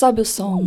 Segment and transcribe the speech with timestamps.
[0.00, 0.66] Sobe o som.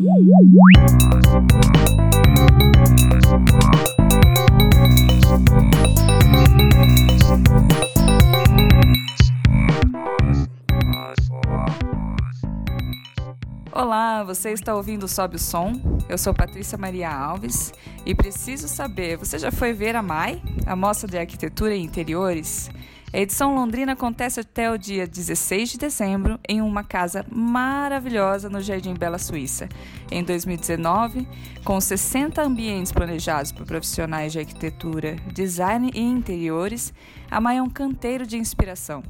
[13.72, 15.82] Olá, você está ouvindo Sobe o Som?
[16.08, 17.74] Eu sou Patrícia Maria Alves
[18.06, 22.70] e preciso saber, você já foi ver a MAI, a Mostra de Arquitetura e Interiores?
[23.14, 28.60] A edição londrina acontece até o dia 16 de dezembro em uma casa maravilhosa no
[28.60, 29.70] Jardim Bela Suíça.
[30.10, 31.28] Em 2019,
[31.64, 36.92] com 60 ambientes planejados por profissionais de arquitetura, design e interiores,
[37.30, 39.04] a MAI é um canteiro de inspiração.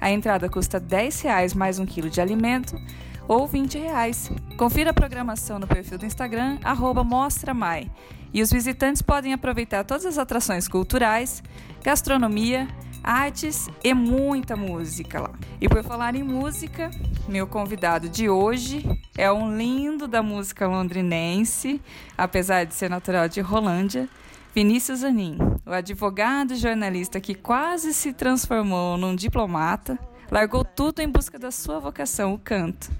[0.00, 2.80] A entrada custa R$ 10 mais um quilo de alimento
[3.26, 4.30] ou 20 reais.
[4.56, 6.60] Confira a programação no perfil do Instagram,
[7.04, 7.90] @mostra_mai.
[8.32, 11.42] E os visitantes podem aproveitar todas as atrações culturais,
[11.82, 12.68] gastronomia,
[13.02, 15.30] artes e muita música lá.
[15.60, 16.90] E por falar em música,
[17.28, 18.84] meu convidado de hoje
[19.16, 21.80] é um lindo da música londrinense,
[22.16, 24.08] apesar de ser natural de Rolândia,
[24.54, 29.98] Vinícius Zanin, o advogado e jornalista que quase se transformou num diplomata,
[30.30, 32.90] largou tudo em busca da sua vocação, o canto.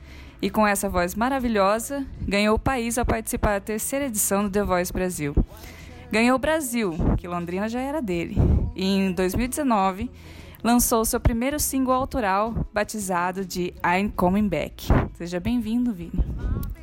[0.42, 4.62] E com essa voz maravilhosa, ganhou o país ao participar da terceira edição do The
[4.62, 5.34] Voice Brasil.
[6.10, 8.36] Ganhou o Brasil, que Londrina já era dele.
[8.74, 10.10] E em 2019,
[10.62, 14.88] lançou seu primeiro single autoral, batizado de I'm Coming Back.
[15.14, 16.24] Seja bem-vindo, Vini.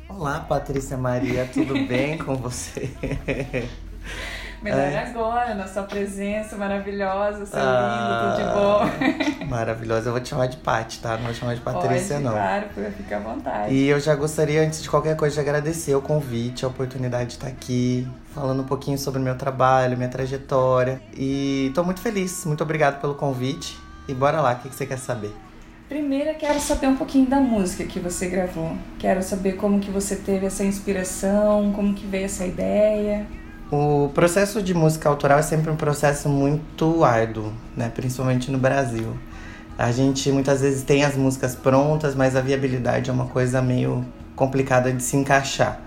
[0.08, 2.88] Olá, Patrícia Maria, tudo bem com você?
[4.62, 4.98] Melhor é.
[4.98, 9.46] agora, na sua presença maravilhosa, seu ah, lindo, tudo de bom.
[9.46, 10.08] Maravilhosa.
[10.08, 11.16] Eu vou te chamar de Paty, tá?
[11.16, 12.32] Não vou chamar de Patrícia, Pode, não.
[12.32, 13.72] Claro, fica à vontade.
[13.72, 17.32] E eu já gostaria, antes de qualquer coisa, de agradecer o convite, a oportunidade de
[17.34, 21.00] estar aqui, falando um pouquinho sobre o meu trabalho, minha trajetória.
[21.16, 22.44] E tô muito feliz.
[22.44, 23.78] Muito obrigado pelo convite.
[24.08, 25.32] E bora lá, o que você quer saber?
[25.88, 28.76] Primeiro, quero saber um pouquinho da música que você gravou.
[28.98, 33.26] Quero saber como que você teve essa inspiração, como que veio essa ideia.
[33.70, 37.92] O processo de música autoral é sempre um processo muito árduo, né?
[37.94, 39.14] principalmente no Brasil.
[39.76, 44.04] A gente muitas vezes tem as músicas prontas, mas a viabilidade é uma coisa meio
[44.34, 45.82] complicada de se encaixar.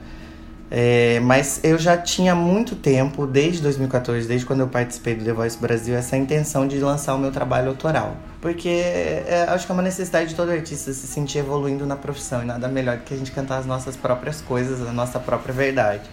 [0.70, 5.34] É, mas eu já tinha muito tempo, desde 2014, desde quando eu participei do The
[5.34, 8.16] Voice Brasil, essa intenção de lançar o meu trabalho autoral.
[8.40, 12.44] Porque é, acho que é uma necessidade de todo artista se sentir evoluindo na profissão
[12.44, 15.54] e nada melhor do que a gente cantar as nossas próprias coisas, a nossa própria
[15.54, 16.04] verdade.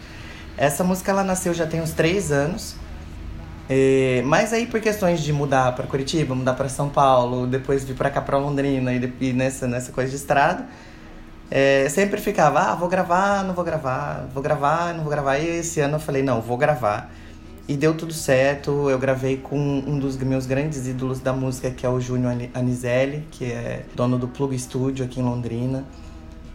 [0.58, 2.74] Essa música ela nasceu já tem uns três anos.
[3.70, 7.94] É, mas aí por questões de mudar para Curitiba, mudar para São Paulo, depois vir
[7.94, 10.66] para cá para Londrina e, e, nessa nessa coisa de estrada,
[11.50, 15.38] é, sempre ficava, ah, vou gravar, não vou gravar, vou gravar, não vou gravar.
[15.38, 17.10] E esse ano eu falei, não, vou gravar.
[17.68, 18.90] E deu tudo certo.
[18.90, 23.26] Eu gravei com um dos meus grandes ídolos da música, que é o Júnior Anizelli,
[23.30, 25.84] que é dono do Plug Studio aqui em Londrina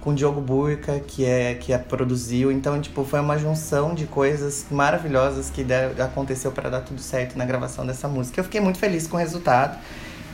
[0.03, 2.51] com o Diogo Burca, que é que a produziu.
[2.51, 7.37] Então, tipo, foi uma junção de coisas maravilhosas que der, aconteceu para dar tudo certo
[7.37, 8.37] na gravação dessa música.
[8.39, 9.79] Eu fiquei muito feliz com o resultado.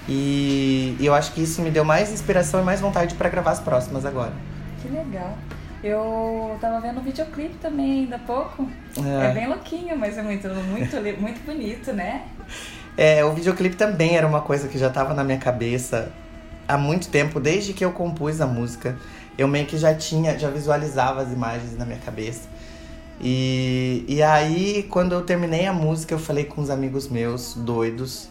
[0.08, 3.52] E, e eu acho que isso me deu mais inspiração e mais vontade para gravar
[3.52, 4.34] as próximas agora.
[4.82, 5.38] Que legal.
[5.84, 8.68] Eu tava vendo o videoclipe também ainda há pouco.
[8.98, 9.28] É.
[9.28, 12.24] é bem louquinho, mas é muito, muito, muito bonito, né?
[12.98, 16.12] É, o videoclipe também era uma coisa que já tava na minha cabeça
[16.68, 18.98] há muito tempo, desde que eu compus a música
[19.40, 22.42] eu meio que já tinha, já visualizava as imagens na minha cabeça.
[23.22, 28.28] E, e aí, quando eu terminei a música, eu falei com uns amigos meus doidos,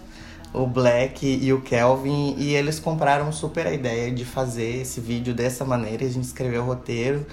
[0.53, 5.33] o Black e o Kelvin, e eles compraram super a ideia de fazer esse vídeo
[5.33, 6.05] dessa maneira.
[6.05, 7.25] A gente escreveu o roteiro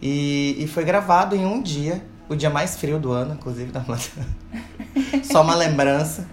[0.00, 3.84] e, e foi gravado em um dia, o dia mais frio do ano, inclusive, da
[5.24, 6.28] Só uma lembrança.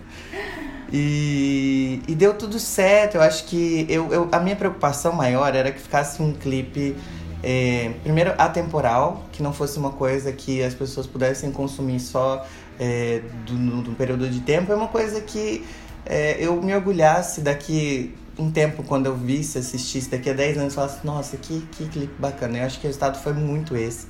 [0.91, 3.15] E, e deu tudo certo.
[3.15, 6.95] Eu acho que eu, eu, a minha preocupação maior era que ficasse um clipe,
[7.43, 12.45] é, primeiro, atemporal, que não fosse uma coisa que as pessoas pudessem consumir só
[12.79, 14.71] é, do período de tempo.
[14.71, 15.65] É uma coisa que
[16.05, 20.75] é, eu me orgulhasse daqui um tempo, quando eu visse, assistisse, daqui a 10 anos,
[20.75, 22.59] falasse: nossa, que, que clipe bacana.
[22.59, 24.07] Eu acho que o resultado foi muito esse.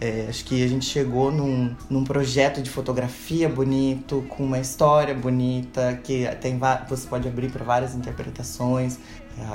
[0.00, 5.12] É, acho que a gente chegou num, num projeto de fotografia bonito, com uma história
[5.12, 6.58] bonita, que tem
[6.88, 8.98] você pode abrir para várias interpretações.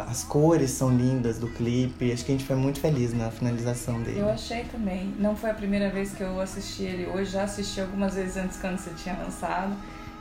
[0.08, 2.12] As cores são lindas do clipe.
[2.12, 4.20] Acho que a gente foi muito feliz na finalização dele.
[4.20, 5.14] Eu achei também.
[5.20, 8.58] Não foi a primeira vez que eu assisti ele hoje, já assisti algumas vezes antes
[8.58, 9.76] quando você tinha lançado.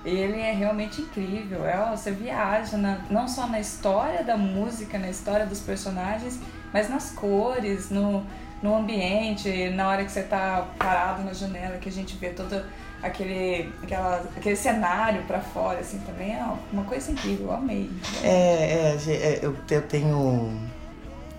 [0.05, 1.65] Ele é realmente incrível.
[1.65, 6.41] É, você viaja na, não só na história da música, na história dos personagens,
[6.73, 8.27] mas nas cores, no,
[8.63, 12.63] no ambiente, na hora que você está parado na janela, que a gente vê todo
[13.03, 17.91] aquele, aquela, aquele cenário para fora, assim, também é uma coisa incrível, eu amei.
[18.23, 20.57] É, é, é eu, eu tenho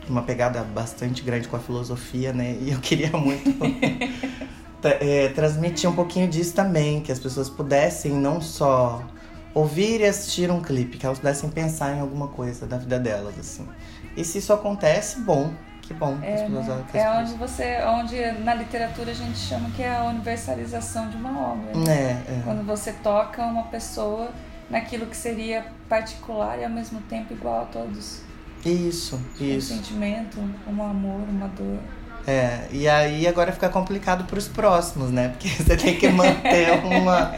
[0.08, 2.58] uma pegada bastante grande com a filosofia, né?
[2.60, 3.50] E eu queria muito
[4.84, 9.02] é, transmitir um pouquinho disso também, que as pessoas pudessem não só
[9.54, 13.38] ouvir e assistir um clipe, que elas pudessem pensar em alguma coisa da vida delas,
[13.40, 13.68] assim.
[14.18, 16.18] E se isso acontece, bom, que bom.
[16.24, 16.86] É, pessoas, né?
[16.94, 21.52] é onde você, onde na literatura a gente chama que é a universalização de uma
[21.52, 21.78] obra.
[21.78, 22.24] Né?
[22.28, 22.42] É, é.
[22.44, 24.32] Quando você toca uma pessoa
[24.70, 28.22] naquilo que seria particular e ao mesmo tempo igual a todos.
[28.66, 29.74] Isso, isso.
[29.74, 31.80] Um sentimento, um amor, uma dor.
[32.26, 35.30] É, e aí agora fica complicado para os próximos, né?
[35.30, 37.36] Porque você tem que manter uma,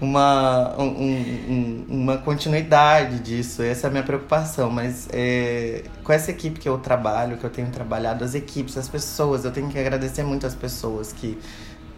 [0.00, 3.62] uma, um, um, uma continuidade disso.
[3.62, 4.70] Essa é a minha preocupação.
[4.70, 8.88] Mas é, com essa equipe que eu trabalho, que eu tenho trabalhado, as equipes, as
[8.88, 11.38] pessoas, eu tenho que agradecer muito as pessoas que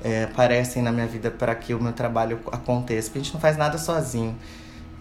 [0.02, 3.08] é, aparecem na minha vida para que o meu trabalho aconteça.
[3.08, 4.37] Porque a gente não faz nada sozinho.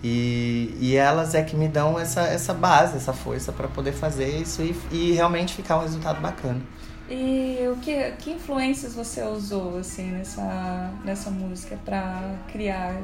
[0.04, 4.30] E, e elas é que me dão essa, essa base, essa força para poder fazer
[4.30, 6.62] isso e, e realmente ficar um resultado bacana.
[7.10, 12.96] E o que, que influências você usou assim nessa, nessa música para criar?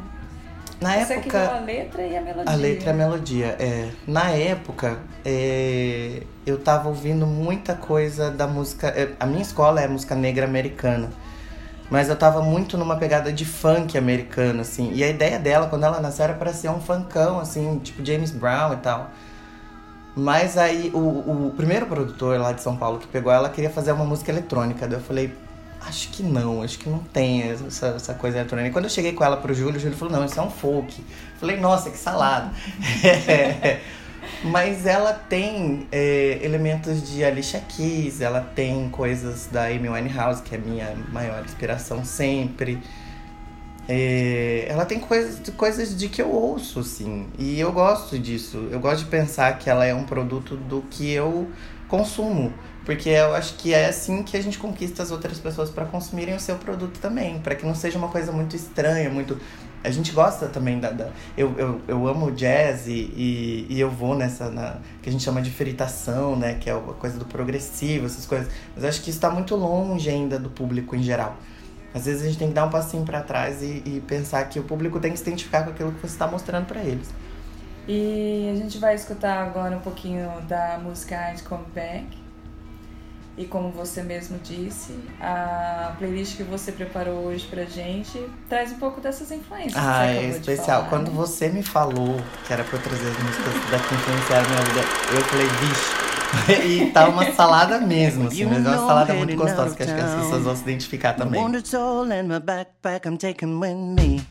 [0.80, 2.54] Na você época a letra e a melodia.
[2.54, 3.90] A letra e a melodia, é.
[4.06, 8.88] Na época, é, eu tava ouvindo muita coisa da música.
[8.90, 11.10] É, a minha escola é música negra americana.
[11.90, 14.92] Mas eu tava muito numa pegada de funk americano, assim.
[14.94, 18.32] E a ideia dela, quando ela nasceu, era pra ser um funkão, assim, tipo James
[18.32, 19.12] Brown e tal.
[20.16, 23.92] Mas aí o, o primeiro produtor lá de São Paulo que pegou ela queria fazer
[23.92, 24.88] uma música eletrônica.
[24.88, 25.34] Daí eu falei,
[25.82, 28.72] acho que não, acho que não tem essa, essa coisa eletrônica.
[28.72, 31.00] Quando eu cheguei com ela pro Júlio, o Júlio falou, não, isso é um folk.
[31.00, 32.52] Eu falei, nossa, que salada.
[34.44, 40.56] Mas ela tem é, elementos de Alicia Keys, ela tem coisas da Amy Winehouse, que
[40.56, 42.82] é minha maior inspiração sempre.
[43.88, 47.28] É, ela tem coisas, coisas de que eu ouço, assim.
[47.38, 48.68] E eu gosto disso.
[48.72, 51.48] Eu gosto de pensar que ela é um produto do que eu
[51.88, 52.54] consumo.
[52.84, 56.36] Porque eu acho que é assim que a gente conquista as outras pessoas para consumirem
[56.36, 57.40] o seu produto também.
[57.40, 59.40] para que não seja uma coisa muito estranha, muito.
[59.84, 60.92] A gente gosta também da.
[60.92, 61.10] da...
[61.38, 64.50] Eu, eu, eu amo jazz e, e, e, eu vou nessa.
[64.50, 66.56] Na, que a gente chama de fritação, né?
[66.56, 68.52] Que é a coisa do progressivo, essas coisas.
[68.76, 71.38] Mas acho que isso está muito longe ainda do público em geral.
[71.96, 74.60] Às vezes a gente tem que dar um passinho para trás e, e, pensar que
[74.60, 77.08] o público tem que se identificar com aquilo que você está mostrando para eles.
[77.88, 82.26] E a gente vai escutar agora um pouquinho da música I'd Come Back.
[83.38, 88.78] E como você mesmo disse, a playlist que você preparou hoje pra gente traz um
[88.78, 89.76] pouco dessas influências.
[89.76, 90.80] Ah, é especial.
[90.80, 91.16] Falar, Quando né?
[91.16, 94.80] você me falou que era pra eu trazer as músicas da que influenciaram minha vida,
[95.14, 96.15] eu falei, vixe,
[96.66, 100.02] e tá uma salada mesmo, assim, mas é uma salada muito gostosa que acho que
[100.02, 101.42] as pessoas vão se identificar também.
[103.06, 104.22] I'm taking with me.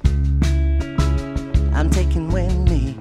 [1.75, 2.97] I'm taking with me.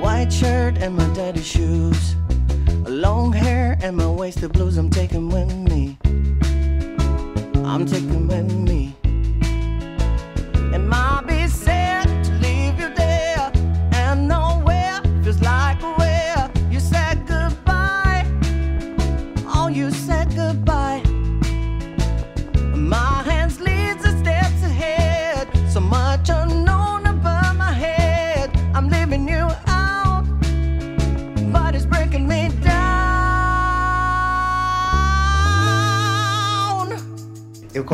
[0.00, 2.16] White shirt and my daddy shoes.
[2.86, 4.76] Long hair and my wasted blues.
[4.76, 5.96] I'm taking with me.
[7.64, 8.73] I'm taking with me.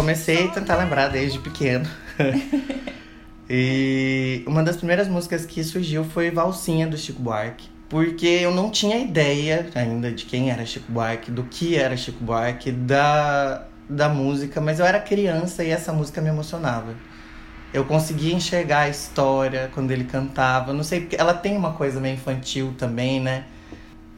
[0.01, 1.87] Comecei a tentar lembrar desde pequeno.
[3.49, 7.69] e uma das primeiras músicas que surgiu foi Valsinha do Chico Buarque.
[7.87, 12.25] Porque eu não tinha ideia ainda de quem era Chico Buarque, do que era Chico
[12.25, 16.95] Buarque, da, da música, mas eu era criança e essa música me emocionava.
[17.75, 20.73] Eu conseguia enxergar a história quando ele cantava.
[20.73, 23.45] Não sei, porque ela tem uma coisa meio infantil também, né?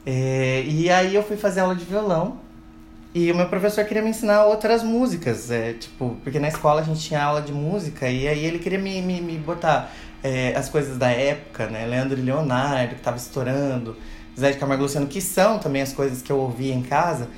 [0.06, 2.38] É, e aí eu fui fazer aula de violão
[3.14, 6.84] e o meu professor queria me ensinar outras músicas, é, tipo, porque na escola a
[6.84, 9.92] gente tinha aula de música e aí ele queria me, me, me botar
[10.22, 11.84] é, as coisas da época, né?
[11.84, 13.96] Leandro e Leonardo, que tava estourando,
[14.38, 17.28] Zé de Camargo Luciano, que são também as coisas que eu ouvia em casa.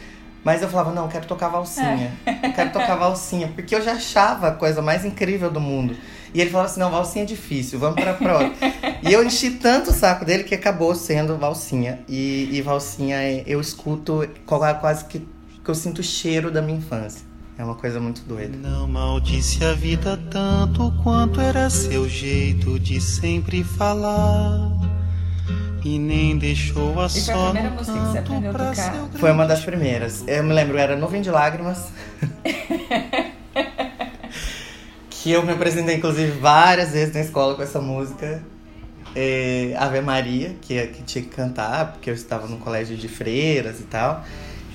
[0.45, 2.13] Mas eu falava, não, eu quero tocar valsinha.
[2.27, 2.49] É.
[2.49, 5.97] Eu quero tocar valsinha, porque eu já achava a coisa mais incrível do mundo.
[6.35, 8.53] E ele falava assim, não, valsinha é difícil, vamos pra prova.
[9.03, 12.01] e eu enchi tanto o saco dele que acabou sendo valsinha.
[12.07, 15.27] E, e valsinha é, eu escuto quase que
[15.65, 17.25] porque eu sinto o cheiro da minha infância.
[17.57, 18.55] É uma coisa muito doida.
[18.55, 24.71] Não maldisse a vida tanto quanto era seu jeito de sempre falar.
[25.83, 27.33] E nem deixou a só.
[27.33, 29.09] Foi a primeira música que você aprendeu a tocar?
[29.15, 30.23] Foi uma das primeiras.
[30.27, 31.87] Eu me lembro, era Nuvem de Lágrimas.
[35.09, 38.43] que eu me apresentei, inclusive, várias vezes na escola com essa música.
[39.17, 43.81] é, Ave Maria, que, que tinha que cantar, porque eu estava no colégio de freiras
[43.81, 44.23] e tal.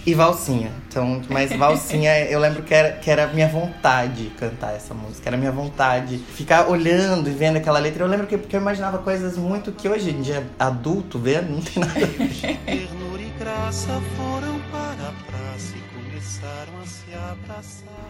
[0.10, 0.72] E Valsinha.
[0.88, 5.30] Então, mas Valsinha, eu lembro que era, que era minha vontade cantar essa música.
[5.30, 8.04] Era minha vontade ficar olhando e vendo aquela letra.
[8.04, 11.62] Eu lembro que porque eu imaginava coisas muito que hoje em dia, adulto vendo, não
[11.62, 12.58] tem nada a ver.
[12.66, 18.10] Ternura e graça foram para a praça e começaram a se abraçar.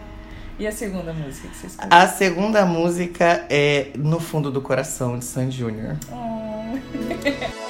[0.58, 5.26] E a segunda música que vocês A segunda música é No Fundo do Coração, de
[5.26, 5.98] Sandy Júnior.
[6.10, 7.60] Oh.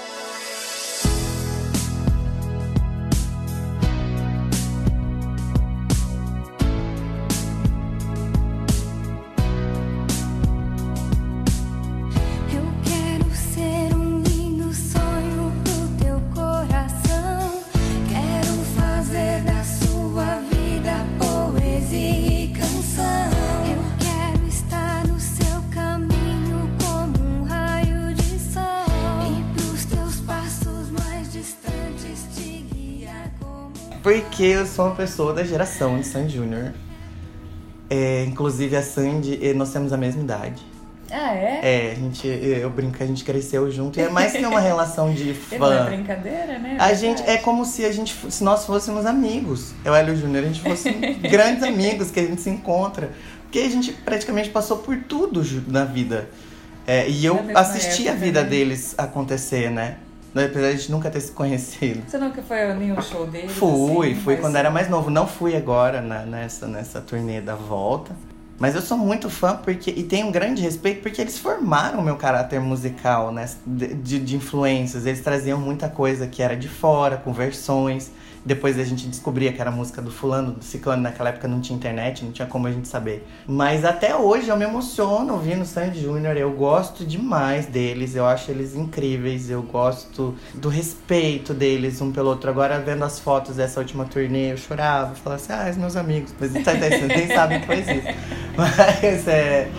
[34.03, 36.73] Porque eu sou uma pessoa da geração de Sandy Júnior.
[37.89, 40.63] É, inclusive a Sandy, nós temos a mesma idade.
[41.11, 41.61] Ah, é?
[41.63, 43.99] É, a gente, eu brinco que a gente cresceu junto.
[43.99, 45.85] E é mais que uma relação de E Não é fã.
[45.87, 46.77] brincadeira, né?
[46.79, 49.73] A gente é como se a gente, se nós fôssemos amigos.
[49.85, 50.91] Eu e o Hélio Júnior, a gente fosse
[51.29, 53.11] grandes amigos que a gente se encontra.
[53.43, 56.29] Porque a gente praticamente passou por tudo na vida.
[56.87, 58.49] É, e eu assisti a vida né?
[58.49, 59.97] deles acontecer, né?
[60.35, 62.03] Apesar de a gente nunca ter se conhecido.
[62.09, 63.53] Você nunca foi a nenhum show deles?
[63.53, 65.11] Fui, assim, fui mas- quando era mais novo.
[65.11, 68.15] Não fui agora na- nessa, nessa turnê da volta.
[68.59, 72.03] Mas eu sou muito fã porque e tenho um grande respeito porque eles formaram o
[72.03, 73.49] meu caráter musical, né?
[73.67, 75.07] De, de, de influências.
[75.07, 78.11] Eles traziam muita coisa que era de fora, com versões.
[78.45, 81.03] Depois a gente descobria que era música do fulano, do ciclano.
[81.03, 83.27] Naquela época não tinha internet, não tinha como a gente saber.
[83.47, 86.37] Mas até hoje eu me emociono ouvindo Sandy Júnior.
[86.37, 88.15] Eu gosto demais deles.
[88.15, 89.51] Eu acho eles incríveis.
[89.51, 92.49] Eu gosto do respeito deles um pelo outro.
[92.51, 95.15] Agora, vendo as fotos dessa última turnê, eu chorava.
[95.15, 96.35] Falava assim, ah, os meus amigos.
[96.41, 97.91] Mas tá, tá, nem sabem que foi isso.
[98.57, 99.71] Mas é...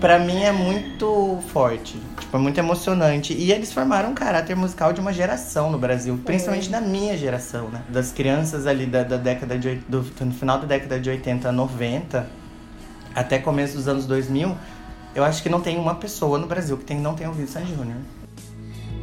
[0.00, 3.32] Pra mim é muito forte, tipo, é muito emocionante.
[3.32, 7.68] E eles formaram um caráter musical de uma geração no Brasil, principalmente da minha geração,
[7.68, 7.82] né?
[7.88, 9.76] Das crianças ali da, da década de...
[9.88, 12.28] Do, no final da década de 80, 90,
[13.14, 14.54] até começo dos anos 2000,
[15.14, 17.74] eu acho que não tem uma pessoa no Brasil que tem, não tenha ouvido Sandy
[17.74, 17.96] Júnior.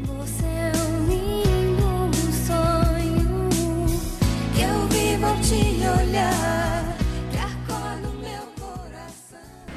[0.06, 0.43] Você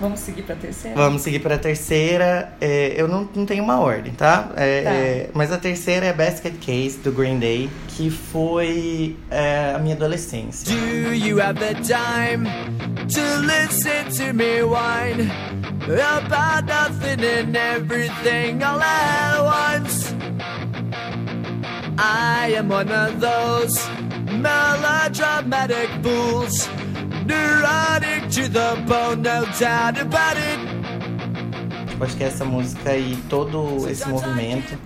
[0.00, 0.96] Vamos seguir pra terceira?
[0.96, 2.52] Vamos seguir para a terceira.
[2.60, 4.50] É, eu não, não tenho uma ordem, tá?
[4.56, 4.90] É, Tá.
[4.90, 9.94] é, mas a terceira é Basket Case, do Green Day, que foi é, a minha
[9.94, 10.66] adolescência.
[10.74, 12.46] Do you have the time
[13.08, 15.30] to listen to me whine
[15.88, 20.14] about nothing and everything all at once?
[21.98, 23.80] I am one of those
[24.30, 26.68] melodramatic fools,
[27.26, 30.58] neurotic to the bone, no doubt about it.
[32.00, 34.78] Acho que essa música e todo esse movimento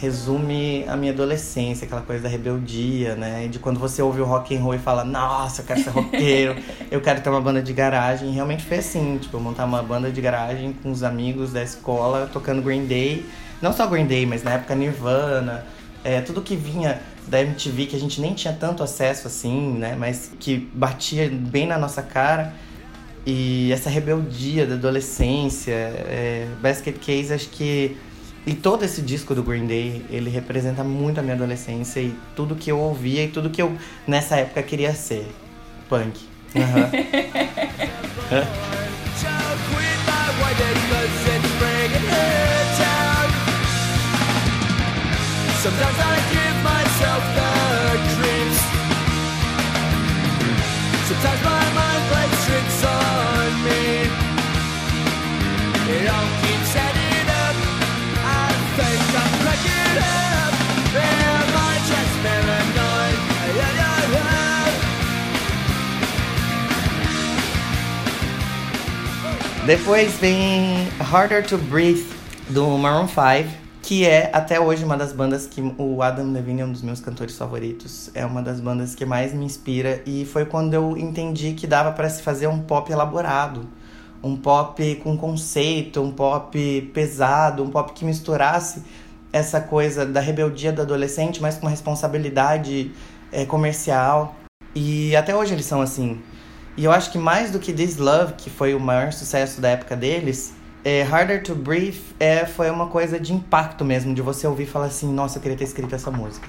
[0.00, 3.48] resume a minha adolescência, aquela coisa da rebeldia, né?
[3.48, 6.56] De quando você ouve o rock and roll e fala, nossa, eu quero ser roqueiro,
[6.90, 8.28] eu quero ter uma banda de garagem.
[8.28, 12.28] E realmente foi assim, tipo, montar uma banda de garagem com os amigos da escola,
[12.32, 13.26] tocando Green Day.
[13.60, 15.66] Não só Green Day, mas na época Nirvana,
[16.04, 19.96] é, tudo que vinha da MTV, que a gente nem tinha tanto acesso assim, né?
[19.98, 22.54] Mas que batia bem na nossa cara.
[23.24, 27.96] E essa rebeldia da adolescência, é, Basket Case, acho que.
[28.46, 32.54] E todo esse disco do Green Day, ele representa muito a minha adolescência e tudo
[32.54, 35.26] que eu ouvia e tudo que eu, nessa época, queria ser.
[35.88, 36.16] Punk.
[36.54, 36.90] Aham.
[45.96, 46.25] Joke
[69.66, 72.06] Depois vem Harder to Breathe,
[72.50, 76.64] do Maroon 5, que é até hoje uma das bandas que o Adam Levine é
[76.64, 78.08] um dos meus cantores favoritos.
[78.14, 81.90] É uma das bandas que mais me inspira e foi quando eu entendi que dava
[81.90, 83.66] para se fazer um pop elaborado,
[84.22, 88.84] um pop com conceito, um pop pesado, um pop que misturasse
[89.32, 92.92] essa coisa da rebeldia do adolescente, mas com uma responsabilidade
[93.32, 94.36] é, comercial.
[94.76, 96.20] E até hoje eles são assim.
[96.76, 99.70] E eu acho que mais do que This Love, que foi o maior sucesso da
[99.70, 100.52] época deles,
[100.84, 104.66] é, Harder to Breathe é, foi uma coisa de impacto mesmo, de você ouvir e
[104.66, 106.48] falar assim, nossa, eu queria ter escrito essa música.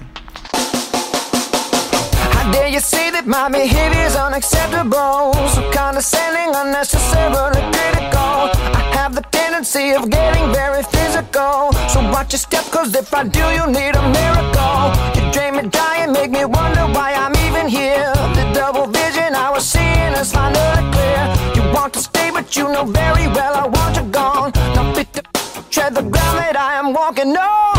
[2.52, 5.34] Dare you say that my behavior's unacceptable?
[5.52, 8.52] So condescending, unnecessarily critical.
[8.72, 11.72] I have the tendency of getting very physical.
[11.92, 14.80] So watch your step, cause if I do, you need a miracle.
[15.16, 18.12] You drain me dry and make me wonder why I'm even here.
[18.38, 21.20] The double vision I was seeing is finally clear.
[21.56, 24.52] You want to stay, but you know very well I want you gone.
[24.74, 25.22] Now fit to
[25.70, 27.74] tread the ground that I am walking on.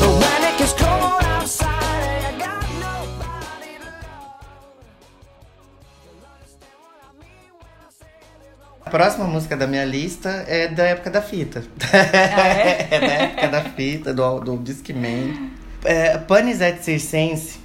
[0.00, 1.33] But when it gets cold
[8.94, 11.64] próxima música da minha lista é da época da fita.
[11.92, 12.94] é?
[12.94, 15.50] é da época da fita, do, do Discman.
[15.84, 17.58] É, Panis et Circense,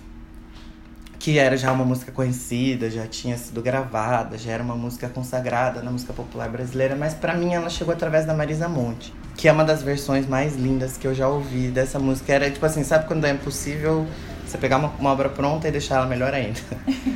[1.20, 5.84] que era já uma música conhecida, já tinha sido gravada, já era uma música consagrada
[5.84, 9.52] na música popular brasileira, mas pra mim ela chegou através da Marisa Monte, que é
[9.52, 12.34] uma das versões mais lindas que eu já ouvi dessa música.
[12.34, 14.08] Era tipo assim, sabe quando é impossível
[14.48, 16.60] você pegar uma, uma obra pronta e deixar ela melhor ainda?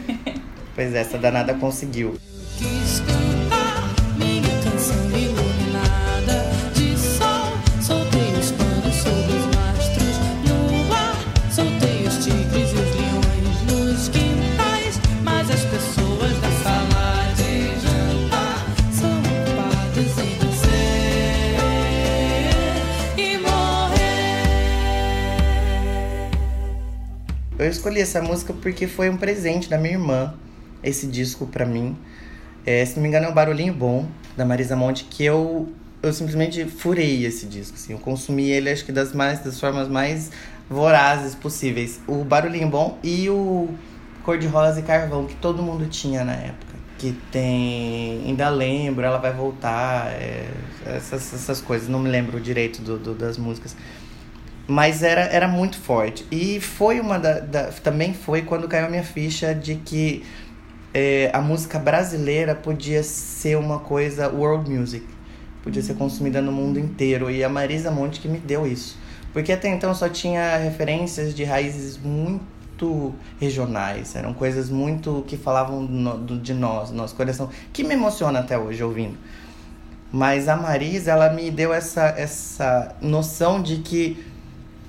[0.76, 2.16] pois é, essa danada conseguiu.
[27.74, 30.34] Escolhi essa música porque foi um presente da minha irmã,
[30.84, 31.98] esse disco pra mim.
[32.66, 35.68] É, se não me engano, é um barulhinho bom da Marisa Monte que eu
[36.02, 37.94] eu simplesmente furei esse disco, assim.
[37.94, 40.32] Eu consumi ele acho que das mais das formas mais
[40.70, 42.00] vorazes possíveis.
[42.08, 43.70] O barulhinho bom e o
[44.24, 46.74] cor de rosa e carvão que todo mundo tinha na época.
[46.98, 50.46] Que tem, ainda lembro, ela vai voltar, é,
[50.86, 51.88] essas, essas coisas.
[51.90, 53.76] Não me lembro direito do, do- das músicas.
[54.68, 56.26] Mas era, era muito forte.
[56.32, 60.24] E foi uma da, da- Também foi quando caiu a minha ficha de que
[60.94, 65.06] é, a música brasileira podia ser uma coisa world music.
[65.64, 67.30] Podia ser consumida no mundo inteiro.
[67.30, 68.98] E a Marisa Monte que me deu isso.
[69.34, 74.16] Porque até então só tinha referências de raízes muito regionais.
[74.16, 77.50] Eram coisas muito que falavam no- do- de nós, nosso coração.
[77.74, 79.18] Que me emociona até hoje ouvindo.
[80.12, 84.24] Mas a Marisa, ela me deu essa, essa noção de que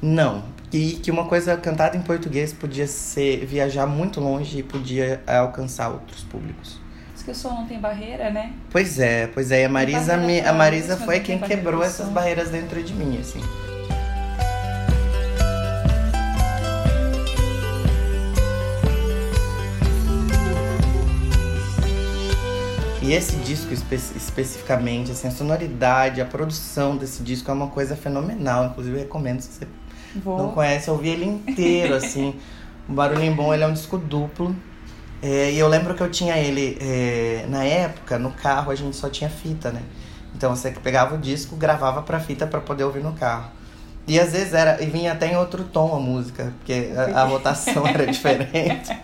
[0.04, 0.44] não.
[0.70, 5.36] E que uma coisa cantada em português podia ser viajar muito longe e podia eh,
[5.36, 6.78] alcançar outros públicos.
[7.14, 8.52] Diz que o som não tem barreira, né?
[8.70, 9.62] Pois é, pois é.
[9.62, 13.40] E a Marisa, me, a Marisa foi quem quebrou essas barreiras dentro de mim, assim.
[23.00, 27.94] E esse disco espe especificamente, assim, a sonoridade, a produção desse disco é uma coisa
[27.94, 28.66] fenomenal.
[28.66, 29.66] Inclusive, eu recomendo se você
[30.16, 30.38] Vou.
[30.38, 32.34] não conhece, eu ouvi ele inteiro, assim.
[32.88, 34.54] O Barulhinho Bom, ele é um disco duplo.
[35.22, 38.94] É, e eu lembro que eu tinha ele, é, na época, no carro a gente
[38.94, 39.80] só tinha fita, né?
[40.34, 43.50] Então você pegava o disco, gravava pra fita pra poder ouvir no carro.
[44.06, 47.24] E às vezes era, e vinha até em outro tom a música, porque a, a
[47.26, 48.94] rotação era diferente.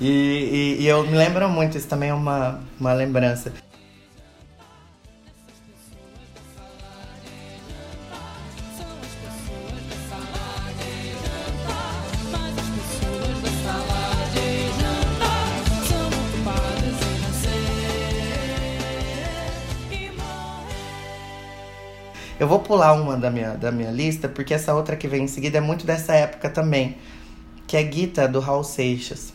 [0.00, 3.52] E, e, e eu me lembro muito, isso também é uma, uma lembrança.
[22.40, 25.26] Eu vou pular uma da minha, da minha lista, porque essa outra que vem em
[25.26, 26.96] seguida é muito dessa época também.
[27.66, 29.32] Que é Guita, do Raul Seixas.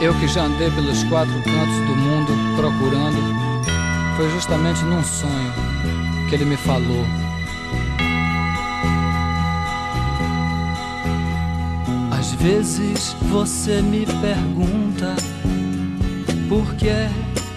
[0.00, 3.16] Eu que já andei pelos quatro cantos do mundo procurando,
[4.16, 5.52] foi justamente num sonho
[6.28, 7.04] que ele me falou.
[12.12, 15.16] Às vezes você me pergunta
[16.48, 16.90] por que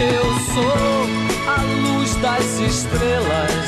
[0.00, 1.06] Eu sou
[1.46, 3.64] a luz das estrelas.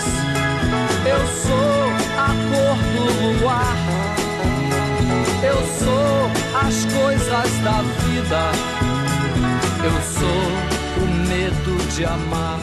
[1.04, 1.82] Eu sou
[2.18, 3.76] a cor do luar.
[5.42, 6.12] Eu sou
[6.54, 8.52] as coisas da vida
[9.84, 12.60] Eu sou o medo de amar.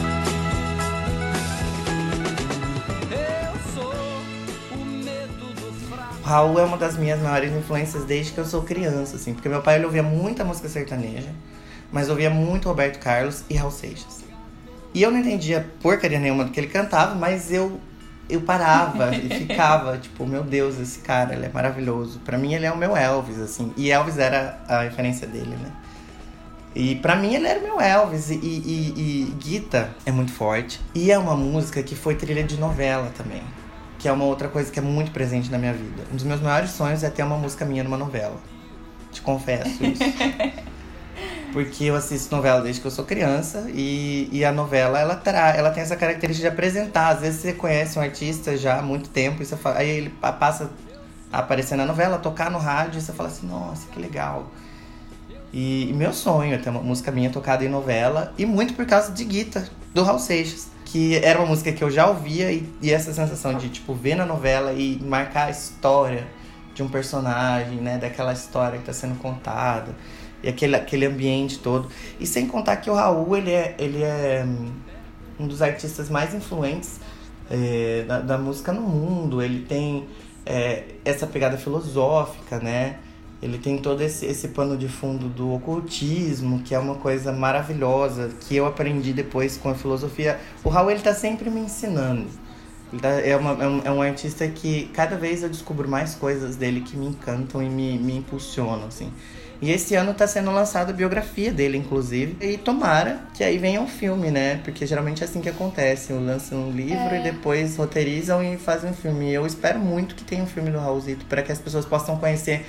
[3.10, 3.92] Eu sou
[4.72, 6.22] o medo do fraco.
[6.24, 9.34] Raul é uma das minhas maiores influências desde que eu sou criança, assim.
[9.34, 11.28] Porque meu pai ele ouvia muita música sertaneja,
[11.92, 14.24] mas ouvia muito Roberto Carlos e Raul Seixas.
[14.92, 17.80] E eu não entendia porcaria nenhuma do que ele cantava, mas eu
[18.28, 22.20] eu parava e ficava, tipo, meu Deus, esse cara, ele é maravilhoso.
[22.20, 23.72] Pra mim ele é o meu Elvis, assim.
[23.76, 25.72] E Elvis era a referência dele, né?
[26.74, 28.30] E pra mim ele era o meu Elvis.
[28.30, 30.80] E, e, e Guita é muito forte.
[30.94, 33.42] E é uma música que foi trilha de novela também.
[33.98, 36.04] Que é uma outra coisa que é muito presente na minha vida.
[36.12, 38.36] Um dos meus maiores sonhos é ter uma música minha numa novela.
[39.10, 40.04] Te confesso isso.
[41.52, 45.56] Porque eu assisto novela desde que eu sou criança e, e a novela ela, tra
[45.56, 47.08] ela tem essa característica de apresentar.
[47.08, 50.10] Às vezes você conhece um artista já há muito tempo e você fala, aí ele
[50.10, 50.70] pa- passa
[51.32, 54.50] a aparecer na novela, tocar no rádio e você fala assim, nossa, que legal.
[55.52, 58.86] E, e meu sonho é ter uma música minha tocada em novela e muito por
[58.86, 60.68] causa de Guita, do Raul Seixas.
[60.84, 64.16] Que era uma música que eu já ouvia e, e essa sensação de, tipo, ver
[64.16, 66.26] na novela e marcar a história
[66.74, 67.96] de um personagem, né?
[67.96, 69.94] Daquela história que tá sendo contada.
[70.42, 71.88] E aquele, aquele ambiente todo.
[72.18, 74.70] E sem contar que o Raul, ele é, ele é hum,
[75.38, 77.00] um dos artistas mais influentes
[77.50, 79.42] é, da, da música no mundo.
[79.42, 80.06] Ele tem
[80.46, 82.96] é, essa pegada filosófica, né?
[83.42, 88.30] Ele tem todo esse, esse pano de fundo do ocultismo, que é uma coisa maravilhosa,
[88.40, 90.38] que eu aprendi depois com a filosofia.
[90.62, 92.26] O Raul, ele tá sempre me ensinando.
[93.00, 96.56] Tá- é, uma- é um, é um artista que cada vez eu descubro mais coisas
[96.56, 99.10] dele que me encantam e me, me impulsionam, assim.
[99.62, 102.36] E esse ano tá sendo lançada a biografia dele, inclusive.
[102.40, 104.58] E tomara que aí venha um filme, né?
[104.64, 106.14] Porque geralmente é assim que acontece.
[106.14, 109.30] Lançam um livro e depois roteirizam e fazem um filme.
[109.30, 112.16] E eu espero muito que tenha um filme do Raulzito para que as pessoas possam
[112.16, 112.64] conhecer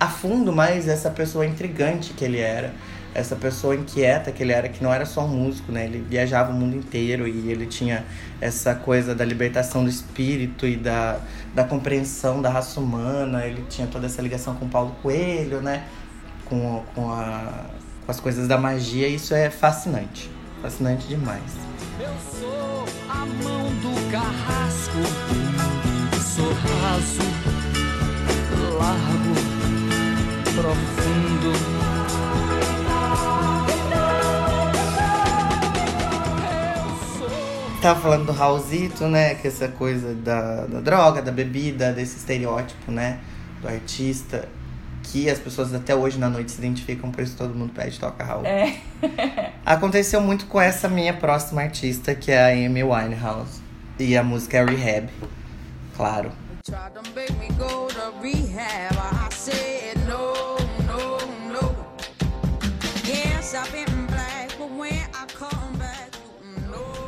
[0.00, 2.74] a fundo mais essa pessoa intrigante que ele era.
[3.14, 5.86] Essa pessoa inquieta que ele era, que não era só um músico, né?
[5.86, 8.04] Ele viajava o mundo inteiro e ele tinha
[8.40, 11.20] essa coisa da libertação do espírito e da,
[11.54, 13.46] da compreensão da raça humana.
[13.46, 15.84] Ele tinha toda essa ligação com Paulo Coelho, né?
[16.48, 17.64] Com, com, a,
[18.04, 19.08] com as coisas da magia.
[19.08, 20.30] Isso é fascinante.
[20.62, 21.42] Fascinante demais.
[21.98, 24.98] Eu sou a mão do carrasco,
[26.22, 27.22] sou raso,
[28.78, 29.34] largo,
[30.54, 31.52] profundo.
[36.42, 39.34] Eu sou Tava falando do Raulzito, né?
[39.36, 43.20] Que essa coisa da, da droga, da bebida, desse estereótipo, né?
[43.62, 44.46] Do artista.
[45.12, 48.24] Que as pessoas até hoje na noite se identificam, por isso todo mundo pede toca
[48.24, 48.44] Raul.
[48.44, 48.78] É.
[49.64, 53.60] Aconteceu muito com essa minha próxima artista, que é a Amy Winehouse.
[53.98, 55.08] E a música é Rehab.
[55.96, 56.30] Claro.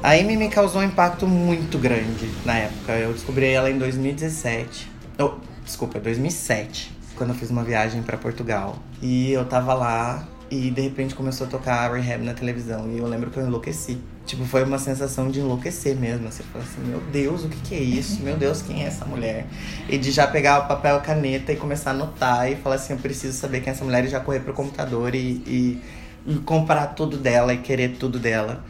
[0.02, 2.92] A Amy me causou um impacto muito grande na época.
[2.92, 4.90] Eu descobri ela em 2017.
[5.18, 5.32] Oh,
[5.64, 6.97] desculpa, 2007.
[7.18, 8.78] Quando eu fiz uma viagem pra Portugal.
[9.02, 12.88] E eu tava lá e de repente começou a tocar Rehab na televisão.
[12.90, 13.98] E eu lembro que eu enlouqueci.
[14.24, 16.30] Tipo, foi uma sensação de enlouquecer mesmo.
[16.30, 18.22] Você fala assim, meu Deus, o que que é isso?
[18.22, 19.46] Meu Deus, quem é essa mulher?
[19.88, 22.98] E de já pegar o papel caneta e começar a anotar e falar assim, eu
[22.98, 25.82] preciso saber quem é essa mulher e já correr pro computador e, e,
[26.26, 28.64] e comprar tudo dela e querer tudo dela.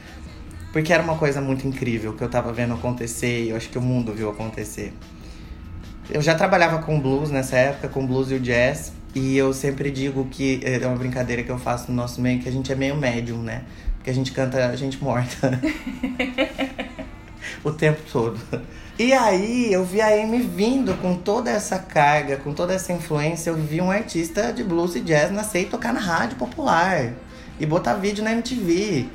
[0.72, 3.78] Porque era uma coisa muito incrível que eu tava vendo acontecer e eu acho que
[3.78, 4.92] o mundo viu acontecer.
[6.10, 8.92] Eu já trabalhava com blues nessa época, com blues e o jazz.
[9.14, 12.48] E eu sempre digo que é uma brincadeira que eu faço no nosso meio, que
[12.48, 13.64] a gente é meio médium, né?
[13.96, 15.60] Porque a gente canta a gente morta.
[17.62, 18.40] o tempo todo.
[18.98, 23.50] E aí eu vi a Amy vindo com toda essa carga, com toda essa influência.
[23.50, 27.12] Eu vi um artista de blues e jazz nascer e tocar na rádio popular.
[27.60, 29.06] E botar vídeo na MTV.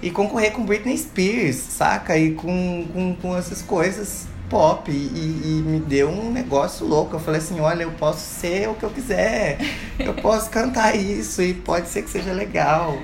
[0.00, 2.16] E concorrer com Britney Spears, saca?
[2.16, 4.88] E com, com, com essas coisas pop.
[4.88, 7.16] E, e me deu um negócio louco.
[7.16, 9.58] Eu falei assim: olha, eu posso ser o que eu quiser.
[9.98, 12.96] Eu posso cantar isso e pode ser que seja legal.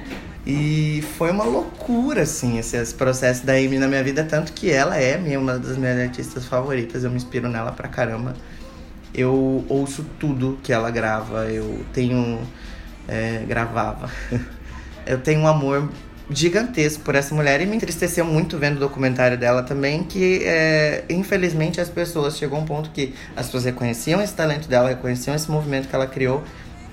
[0.46, 4.22] E foi uma loucura, assim, esse, esse processo da Amy na minha vida.
[4.22, 7.02] Tanto que ela é minha, uma das minhas artistas favoritas.
[7.02, 8.34] Eu me inspiro nela pra caramba.
[9.12, 11.46] Eu ouço tudo que ela grava.
[11.46, 12.40] Eu tenho.
[13.08, 14.08] é, gravava.
[15.06, 15.88] Eu tenho um amor
[16.30, 21.04] gigantesco por essa mulher e me entristeceu muito vendo o documentário dela também, que é,
[21.10, 25.34] infelizmente as pessoas chegou a um ponto que as pessoas reconheciam esse talento dela, reconheciam
[25.34, 26.42] esse movimento que ela criou,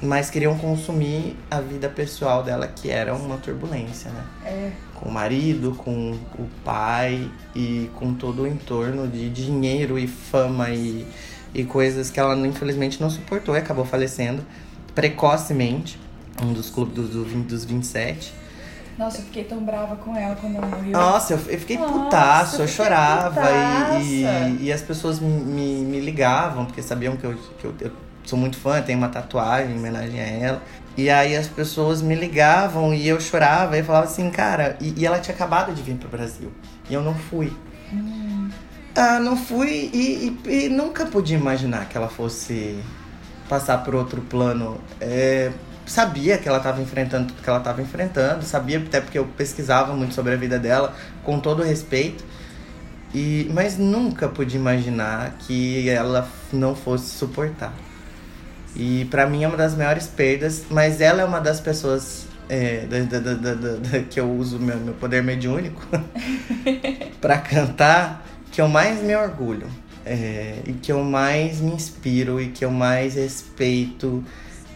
[0.02, 4.24] mas queriam consumir a vida pessoal dela, que era uma turbulência, né?
[4.46, 4.72] É.
[4.96, 10.70] Com o marido, com o pai e com todo o entorno de dinheiro e fama
[10.70, 11.06] e,
[11.54, 14.44] e coisas que ela infelizmente não suportou e acabou falecendo
[14.94, 16.00] precocemente.
[16.42, 18.34] um dos clubes dos, do 20 dos 27.
[18.98, 20.92] Nossa, eu fiquei tão brava com ela quando ela morreu.
[20.92, 25.30] Nossa, eu, fiquei Nossa, putaço, eu eu chorava e, e, e as pessoas me,
[25.86, 27.92] me, ligavam, porque sabiam que, eu, que eu, eu
[28.24, 30.64] sou muito fã, tenho uma tatuagem em homenagem a ela.
[30.98, 35.06] E aí as pessoas me ligavam e eu chorava e falava assim, cara, e, e
[35.06, 36.52] ela tinha acabado de vir pro Brasil.
[36.90, 37.54] E eu não fui.
[38.96, 42.80] Ah, não fui e, e- e nunca podia imaginar que ela fosse
[43.48, 44.82] passar por outro plano.
[45.00, 45.52] É,
[45.88, 49.94] sabia que ela estava enfrentando tudo que ela estava enfrentando, sabia até porque eu pesquisava
[49.96, 52.24] muito sobre a vida dela, com todo respeito.
[53.14, 57.74] E, mas nunca pude imaginar que ela não fosse suportar.
[58.76, 62.86] E pra mim é uma das maiores perdas, mas ela é uma das pessoas é,
[62.86, 65.82] da- da- da- que eu uso meu, meu poder mediúnico
[67.20, 69.68] pra cantar que eu mais me orgulho.
[70.06, 74.24] é, e que eu mais me inspiro e que eu mais respeito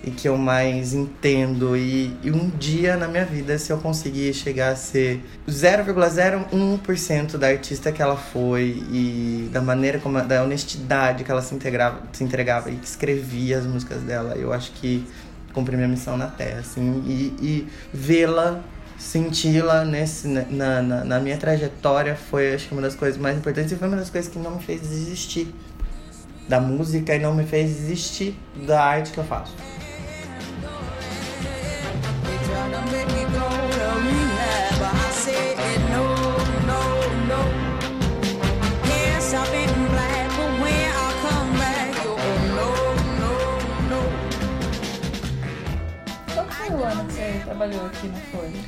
[0.04, 1.76] e que eu mais entendo.
[1.78, 7.48] E, e um dia na minha vida, se eu conseguir chegar a ser 0,01% da
[7.48, 12.24] artista que ela foi e da maneira como, da honestidade que ela se, integrava, se
[12.24, 15.06] entregava e que escrevia as músicas dela, eu acho que
[15.54, 18.62] cumpri minha missão na Terra, assim, e, e vê-la
[18.98, 23.72] senti-la nesse na, na, na minha trajetória foi acho que uma das coisas mais importantes
[23.72, 25.52] e foi uma das coisas que não me fez desistir
[26.48, 28.38] da música e não me fez desistir
[28.68, 29.56] da arte que eu faço.
[47.52, 48.62] Trabalhou aqui na Folha?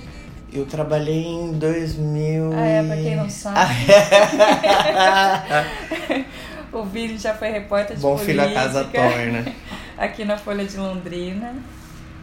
[0.52, 3.74] Eu trabalhei em 2000 Ah, é, pra quem não sabe.
[6.72, 9.46] o Vini já foi repórter de Bom filho a política casa torna.
[9.98, 11.56] aqui na Folha de Londrina.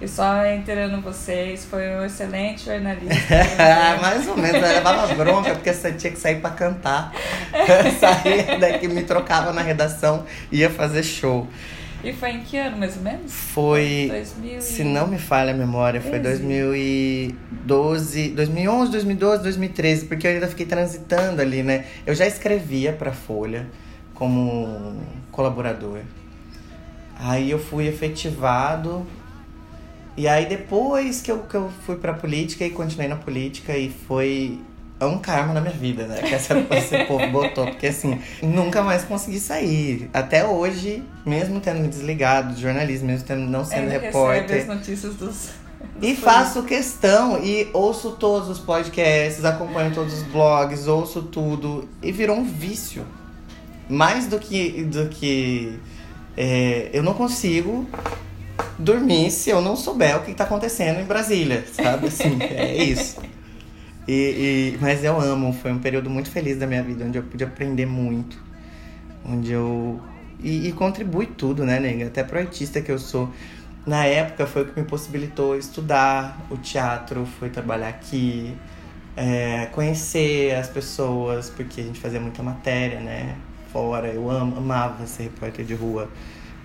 [0.01, 3.15] E só inteirando vocês, foi um excelente jornalista.
[4.01, 7.13] Mais ou menos, eu levava bronca porque você tinha que sair pra cantar.
[7.99, 11.47] Saía daqui, me trocava na redação, ia fazer show.
[12.03, 13.31] E foi em que ano, mais ou menos?
[13.33, 16.43] Foi, 2000 e- se não me falha a memória, foi Treze.
[16.43, 21.85] 2012, 2011, 2012, 2013, porque eu ainda fiquei transitando ali, né?
[22.07, 23.67] Eu já escrevia pra Folha
[24.15, 24.99] como
[25.31, 25.99] colaborador.
[27.19, 29.07] Aí eu fui efetivado.
[30.17, 33.91] E aí depois que eu, que eu fui pra política e continuei na política e
[33.91, 34.59] foi
[35.01, 36.21] é um karma na minha vida, né?
[36.21, 37.65] Que essa, esse povo botou.
[37.65, 40.11] Porque assim, nunca mais consegui sair.
[40.13, 44.43] Até hoje, mesmo tendo me desligado do jornalismo, mesmo tendo não sendo Ainda repórter.
[44.43, 45.49] recebe as notícias dos.
[46.03, 51.89] E faço questão e ouço todos os podcasts, acompanho todos os blogs, ouço tudo.
[52.03, 53.05] E virou um vício.
[53.89, 54.85] Mais do que.
[54.85, 55.79] Do que
[56.37, 57.89] é, eu não consigo
[58.79, 62.09] dormir se eu não souber o que tá acontecendo em Brasília, sabe?
[62.09, 63.17] Assim, é isso.
[64.11, 67.23] E, e- mas eu amo, foi um período muito feliz da minha vida, onde eu
[67.23, 68.39] pude aprender muito.
[69.25, 70.01] Onde eu.
[70.43, 72.07] E, e contribui tudo, né, nega?
[72.07, 73.31] Até pro artista que eu sou.
[73.87, 78.55] Na época foi o que me possibilitou estudar o teatro, foi trabalhar aqui,
[79.17, 83.37] é, conhecer as pessoas, porque a gente fazia muita matéria, né?
[83.73, 86.09] Fora, eu am, amava ser repórter de rua.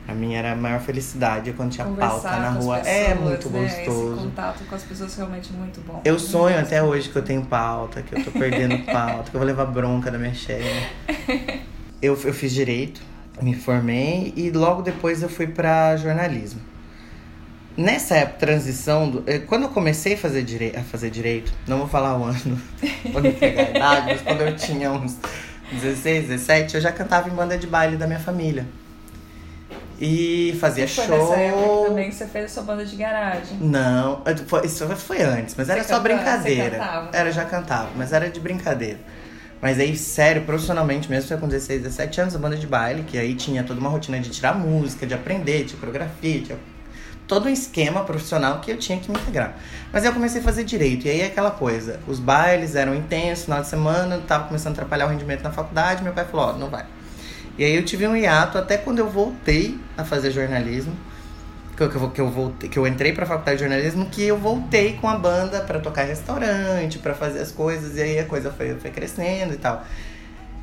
[0.06, 2.78] Pra mim era a maior felicidade quando tinha pauta Conversar na com as rua.
[2.78, 3.66] pessoas, é muito né?
[3.66, 4.22] Esse gostoso.
[4.22, 6.02] contato com as pessoas realmente muito bom.
[6.06, 9.40] Eu sonho até hoje que eu tenho pauta, que eu tô perdendo pauta, que eu
[9.40, 10.90] vou levar bronca da minha chefe.
[12.02, 13.02] Eu, eu fiz direito,
[13.42, 16.62] me formei e logo depois eu fui pra jornalismo.
[17.76, 21.80] Nessa época, transição, do, eh, quando eu comecei a fazer, direi a fazer direito, não
[21.80, 22.62] vou falar o ano,
[23.12, 25.18] vou me pegar a idade, mas quando eu tinha uns
[25.72, 28.66] 16, 17, eu já cantava em banda de baile da minha família.
[30.00, 31.18] E fazia Foi show.
[31.18, 33.58] nessa época também que você fez a sua banda de garagem.
[33.62, 36.64] Não, é, foi- isso foi antes, mas Você era só cantava- brincadeira.
[36.72, 37.10] você cantava?
[37.14, 39.00] Era, já cantava, mas era de brincadeira.
[39.62, 43.18] Mas aí, sério, profissionalmente mesmo, foi com 16, 17 anos, a banda de baile, que
[43.18, 46.58] aí tinha toda uma rotina de tirar música, de aprender, tinha coreografia, tinha
[47.26, 49.56] todo um esquema profissional que eu tinha que me integrar.
[49.92, 52.94] Mas aí eu comecei a fazer direito, e aí é aquela coisa, os bailes eram
[52.94, 56.50] intensos, final de semana, tava começando a atrapalhar o rendimento na faculdade, meu pai falou,
[56.50, 56.86] ó, não vai.
[57.58, 60.94] E aí eu tive um hiato até quando eu voltei a fazer jornalismo,
[61.76, 64.94] que eu, que eu, voltei, que eu entrei pra faculdade de jornalismo, que eu voltei
[64.94, 68.76] com a banda pra tocar restaurante, pra fazer as coisas, e aí a coisa foi,
[68.76, 69.86] foi crescendo e tal.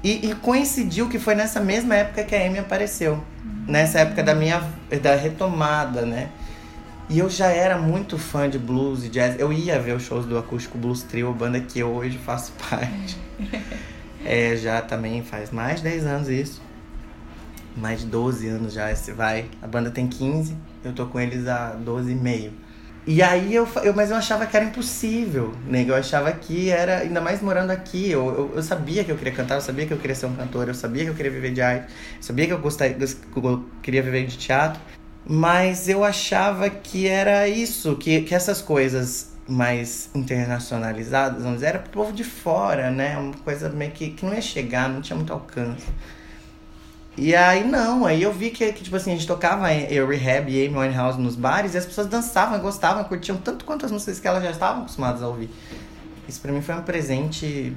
[0.02, 3.22] E, e coincidiu que foi nessa mesma época que a Amy apareceu.
[3.68, 4.62] Nessa época da minha
[5.00, 6.28] da retomada, né?
[7.08, 9.38] E eu já era muito fã de blues e jazz.
[9.38, 13.16] Eu ia ver os shows do Acústico Blues Trio, banda que eu hoje faço parte.
[14.24, 16.60] É, já também faz mais de 10 anos isso.
[17.76, 19.46] Mais de 12 anos já esse vai.
[19.60, 22.52] A banda tem 15, eu tô com eles há 12 e meio.
[23.06, 23.92] E aí eu, eu.
[23.94, 25.84] Mas eu achava que era impossível, né?
[25.86, 26.98] Eu achava que era.
[26.98, 28.10] Ainda mais morando aqui.
[28.10, 30.34] Eu, eu, eu sabia que eu queria cantar, eu sabia que eu queria ser um
[30.36, 33.64] cantor, eu sabia que eu queria viver de arte, eu sabia que eu, gostaria, eu
[33.82, 34.80] queria viver de teatro.
[35.26, 41.78] Mas eu achava que era isso, que, que essas coisas mais internacionalizadas, vamos dizer, era
[41.80, 43.16] pro povo de fora, né?
[43.18, 45.86] Uma coisa meio que, que não ia chegar, não tinha muito alcance.
[47.16, 50.50] E aí não, aí eu vi que, que tipo assim, a gente tocava eu, Rehab
[50.50, 54.18] e Amy Winehouse nos bares e as pessoas dançavam, gostavam, curtiam tanto quanto as músicas
[54.18, 55.50] que elas já estavam acostumadas a ouvir.
[56.26, 57.76] Isso pra mim foi um presente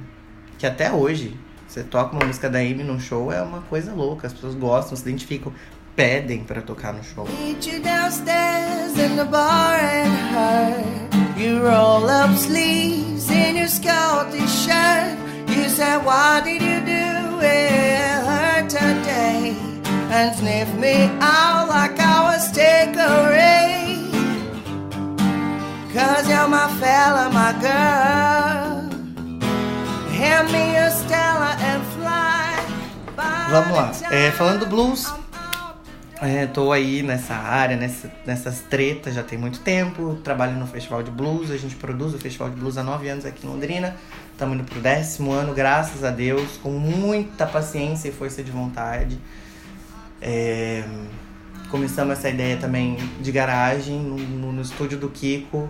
[0.56, 4.26] que até hoje, você toca uma música da Amy num show, é uma coisa louca,
[4.26, 5.52] as pessoas gostam, se identificam,
[5.94, 7.28] pedem pra tocar no show.
[7.38, 11.06] Meet you downstairs in the bar and her.
[11.38, 15.18] You roll up sleeves in your Scottish shirt.
[15.46, 18.45] You said, What did you do today?
[20.08, 24.08] And sniff me out like I was Ray.
[25.92, 28.86] Cause you're my fella, my girl.
[30.12, 32.56] Hand me a Stella and fly.
[33.16, 35.12] By Vamos lá, é, falando do blues,
[36.22, 40.18] É, tô aí nessa área, nessa, nessas tretas já tem muito tempo.
[40.24, 41.50] Trabalho no Festival de Blues.
[41.50, 43.96] A gente produz o Festival de Blues há nove anos aqui em Londrina.
[44.32, 49.18] Estamos indo pro décimo ano, graças a Deus, com muita paciência e força de vontade.
[50.20, 50.82] É,
[51.70, 54.16] começamos essa ideia também de garagem no,
[54.52, 55.68] no- estúdio do Kiko.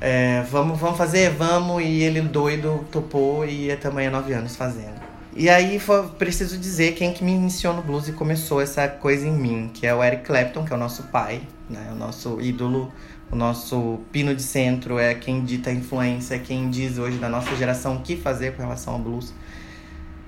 [0.00, 1.30] É, vamos, vamos fazer?
[1.30, 1.82] Vamos.
[1.82, 5.00] E ele doido topou e estamos aí há nove anos fazendo.
[5.34, 9.26] E aí foi, preciso dizer quem que me iniciou no blues e começou essa coisa
[9.26, 11.88] em mim, que é o Eric Clapton, que é o nosso pai, né?
[11.92, 12.92] O nosso ídolo,
[13.30, 17.28] o nosso pino de centro, é quem dita a influência, é quem diz hoje da
[17.28, 19.32] nossa geração o que fazer com relação ao blues.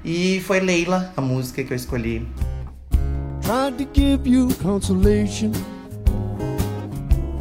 [0.05, 2.27] E foi Leila, a música que eu escolhi.
[3.42, 5.52] Tried to give you consolation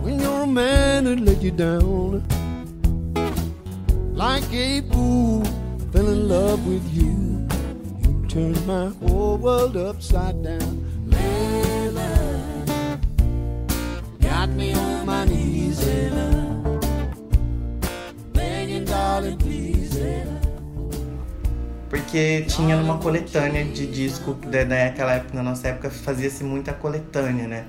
[0.02, 2.24] when your man had let you down.
[4.14, 5.44] Like a fool,
[5.92, 7.48] fell in love with you.
[8.02, 10.74] You turned my whole world upside down.
[11.08, 12.12] Layla,
[14.20, 16.82] got me on my knees, Layla,
[18.34, 20.41] begging, darling, please, Layla.
[21.92, 27.46] Porque tinha numa coletânea de disco, né, naquela época, na nossa época, fazia-se muita coletânea,
[27.50, 27.66] né?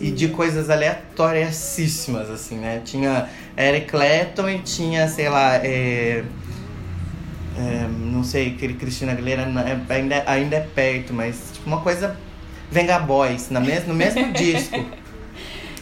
[0.00, 2.82] E de coisas aleatoriassíssimas, assim, né?
[2.84, 6.24] Tinha Eric Clapton e tinha, sei lá, é,
[7.56, 12.16] é, não sei, Cristina Aguilera é- ainda, ainda é perto, mas tipo uma coisa
[12.72, 14.84] Venga Boys, na mes, no mesmo disco.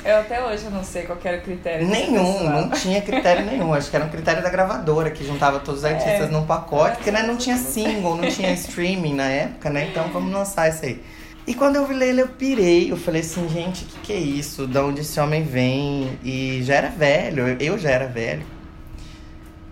[0.05, 1.87] Eu até hoje eu não sei qual era o critério.
[1.87, 3.75] Nenhum, não tinha critério nenhum.
[3.75, 6.27] Acho que era um critério da gravadora, que juntava todos os artistas É.
[6.29, 9.89] num pacote, porque né, não tinha single, não tinha streaming na época, né?
[9.91, 11.03] Então vamos lançar isso aí.
[11.47, 12.93] E quando eu vi Leila, eu pirei.
[12.93, 14.67] Eu falei assim, gente, o que, que é isso?
[14.67, 16.19] Da onde esse homem vem?
[16.23, 18.45] E já era velho, eu já era velho.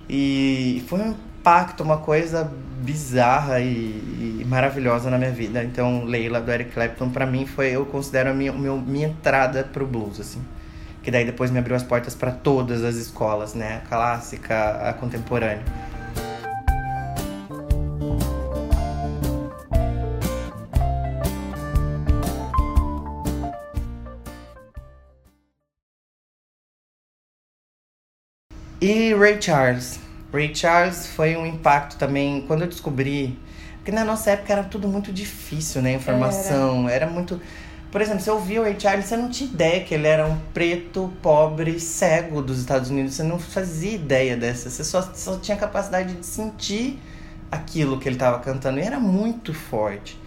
[0.08, 1.14] E foi um
[1.46, 2.50] impacto, uma coisa
[2.82, 5.62] bizarra e, e maravilhosa na minha vida.
[5.62, 9.86] Então, Leila do Eric Clapton, pra mim, foi, eu considero a minha, minha entrada pro
[9.86, 10.42] blues, assim.
[11.04, 13.76] Que daí depois me abriu as portas pra todas as escolas, né?
[13.76, 15.62] A clássica, a contemporânea.
[28.80, 30.05] E Ray Charles.
[30.36, 33.38] Ray Charles foi um impacto também quando eu descobri.
[33.76, 35.94] Porque na nossa época era tudo muito difícil, né?
[35.94, 36.88] Informação.
[36.88, 37.40] Era, muito.
[37.90, 40.36] Por exemplo, você ouvia o Ray Charles, você não tinha ideia que ele era um
[40.52, 43.14] preto, pobre, cego dos Estados Unidos.
[43.14, 44.68] Você não fazia ideia dessa.
[44.68, 46.98] Você só, só tinha capacidade de sentir
[47.50, 48.78] aquilo que ele estava cantando.
[48.78, 50.18] E era muito forte.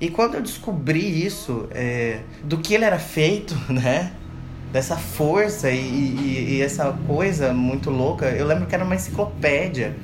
[0.00, 4.12] E quando eu descobri isso, é, do que ele era feito, né?
[4.74, 8.26] Dessa força e, e- e essa coisa muito louca.
[8.26, 9.94] Eu lembro que era uma enciclopédia.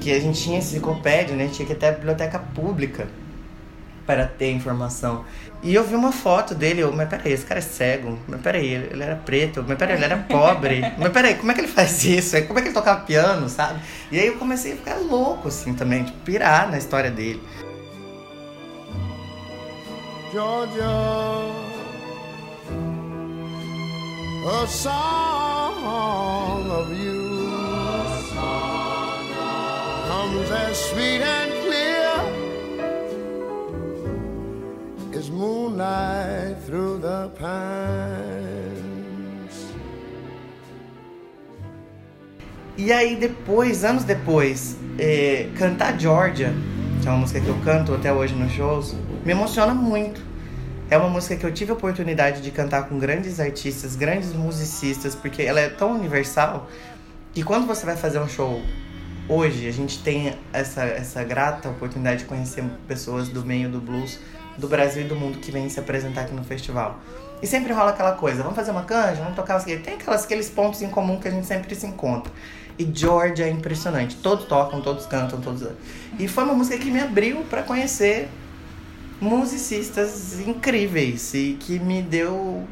[0.00, 1.48] Que a gente tinha enciclopédia, né?
[1.52, 3.08] Tinha que ir até a biblioteca pública
[4.06, 5.24] para ter informação.
[5.64, 8.66] E eu vi uma foto dele, eu, mas peraí, esse cara é cego, mas peraí,
[8.66, 11.68] ele, ele era preto, mas peraí, ele era pobre, mas peraí, como é que ele
[11.68, 12.40] faz isso?
[12.46, 13.78] Como é que ele tocava piano, sabe?
[14.10, 17.40] E aí eu comecei a ficar louco, assim, também, de pirar na história dele.
[20.32, 20.84] Georgia,
[24.44, 27.48] a song of you
[30.08, 32.10] comes as sweet and clear
[35.16, 37.62] as moonlight through the pines.
[42.76, 46.52] E aí depois, anos depois, é, cantar Georgia,
[47.00, 50.31] que é uma música que eu canto até hoje nos shows, me emociona muito.
[50.92, 55.14] É uma música que eu tive a oportunidade de cantar com grandes artistas, grandes musicistas,
[55.14, 56.68] porque ela é tão universal
[57.32, 58.60] que quando você vai fazer um show
[59.26, 64.18] hoje, a gente tem essa, essa grata oportunidade de conhecer pessoas do meio do blues
[64.58, 67.00] do Brasil e do mundo que vêm se apresentar aqui no festival.
[67.40, 69.64] E sempre rola aquela coisa, vamos fazer uma canja, vamos tocar umas...
[69.64, 72.30] Tem aquelas, aqueles pontos em comum que a gente sempre se encontra.
[72.78, 74.16] E George é impressionante.
[74.16, 75.66] Todos tocam, todos cantam, todos.
[76.18, 78.28] E foi uma música que me abriu para conhecer
[79.22, 82.66] musicistas incríveis e que me deu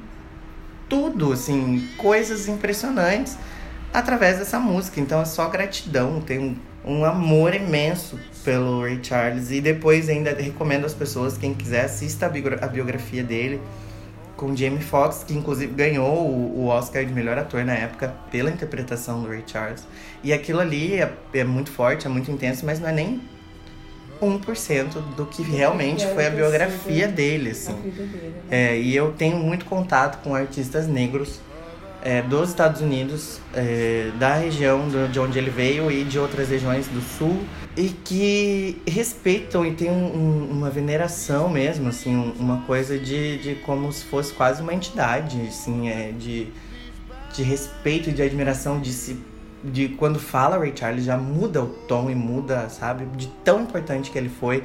[0.88, 3.38] tudo, assim, coisas impressionantes
[3.94, 5.00] através dessa música.
[5.00, 9.52] Então é só gratidão, tem um, amor imenso pelo Ray Charles.
[9.52, 13.60] E depois ainda recomendo às pessoas, quem quiser, assista a biografia dele
[14.36, 18.50] com Jamie Foxx, que inclusive ganhou o, o Oscar de melhor ator na época pela
[18.50, 19.86] interpretação do Ray Charles.
[20.24, 23.20] E aquilo ali é, é muito forte, é muito intenso, mas não é nem
[24.20, 27.74] 1% do que realmente foi a biografia dele, assim.
[28.50, 31.40] É, e eu tenho muito contato com artistas negros
[32.02, 36.48] é, dos Estados Unidos, é, da região do- de onde ele veio e de outras
[36.48, 37.40] regiões do sul,
[37.76, 43.36] e que respeitam e têm um- um- uma veneração mesmo, assim, um- uma coisa de,
[43.38, 46.46] de como se fosse quase uma entidade, assim, é, de,
[47.34, 49.18] de respeito e de admiração de se
[49.62, 54.10] de quando fala Ray Charles já muda o tom e muda, sabe, de tão importante
[54.10, 54.64] que ele foi,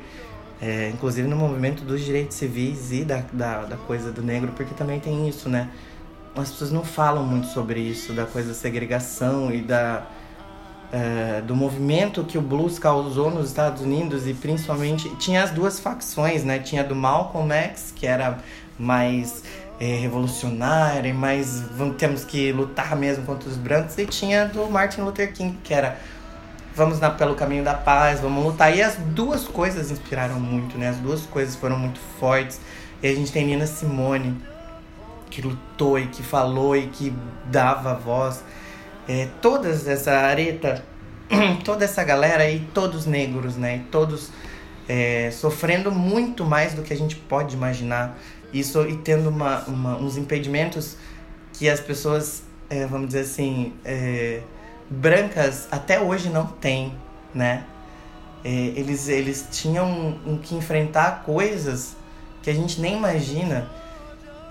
[0.62, 4.74] é, inclusive no movimento dos direitos civis e da, da, da coisa do negro, porque
[4.74, 5.70] também tem isso, né?
[6.36, 10.06] As pessoas não falam muito sobre isso, da coisa da segregação e da,
[10.92, 15.80] é, do movimento que o blues causou nos Estados Unidos e principalmente tinha as duas
[15.80, 16.60] facções, né?
[16.60, 18.38] Tinha do Malcolm X, que era
[18.78, 19.44] mais
[19.80, 25.02] é, revolucionária mais vamos, temos que lutar mesmo contra os brancos, e tinha do Martin
[25.02, 25.98] Luther King, que era
[26.76, 28.76] vamos na, pelo caminho da paz, vamos lutar.
[28.76, 30.90] E as duas coisas inspiraram muito, né?
[30.90, 32.60] As duas coisas foram muito fortes.
[33.02, 34.38] E a gente tem Nina Simone,
[35.30, 37.14] que lutou e que falou e que
[37.46, 38.44] dava voz.
[39.08, 40.84] É, todas essa areta,
[41.64, 43.78] toda essa galera e todos negros, né?
[43.78, 44.32] E todos
[44.88, 48.18] é, sofrendo muito mais do que a gente pode imaginar.
[48.54, 50.96] Isso e tendo uma, uma- uns impedimentos
[51.54, 54.42] que as pessoas, é, vamos dizer assim, é,
[54.90, 56.94] brancas até hoje não têm,
[57.34, 57.66] né?
[58.44, 59.88] É, eles, eles tinham
[60.26, 61.96] um, que enfrentar coisas
[62.44, 63.68] que a gente nem imagina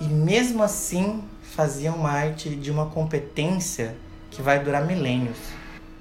[0.00, 1.22] e mesmo assim
[1.54, 3.94] faziam uma arte de uma competência
[4.32, 5.38] que vai durar milênios,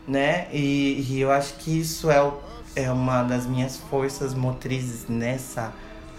[0.07, 0.47] né?
[0.51, 2.39] E, e eu acho que isso é, o-
[2.75, 5.71] é uma das minhas forças motrizes nessa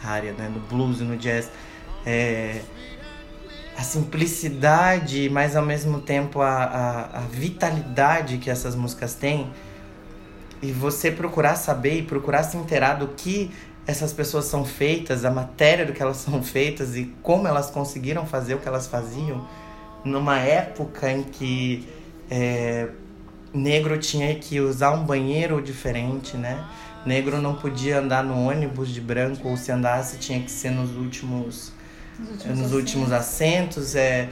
[0.05, 0.51] área, né?
[0.53, 1.51] No blues e no jazz.
[2.05, 2.61] É,
[3.77, 9.51] a simplicidade, mas ao mesmo tempo a, a, a vitalidade que essas músicas têm.
[10.63, 13.51] E você procurar saber e procurar se inteirar do que
[13.87, 18.27] essas pessoas são feitas, a matéria do que elas são feitas e como elas conseguiram
[18.27, 19.47] fazer o que elas faziam
[20.05, 21.89] numa época em que
[22.31, 22.89] é,
[23.53, 26.63] negro tinha que usar um banheiro diferente, né?
[27.07, 30.97] Negro não podia andar no ônibus de branco ou se andasse tinha que ser nos
[30.97, 31.73] últimos
[32.47, 33.95] nos últimos assentos.
[33.97, 34.29] é,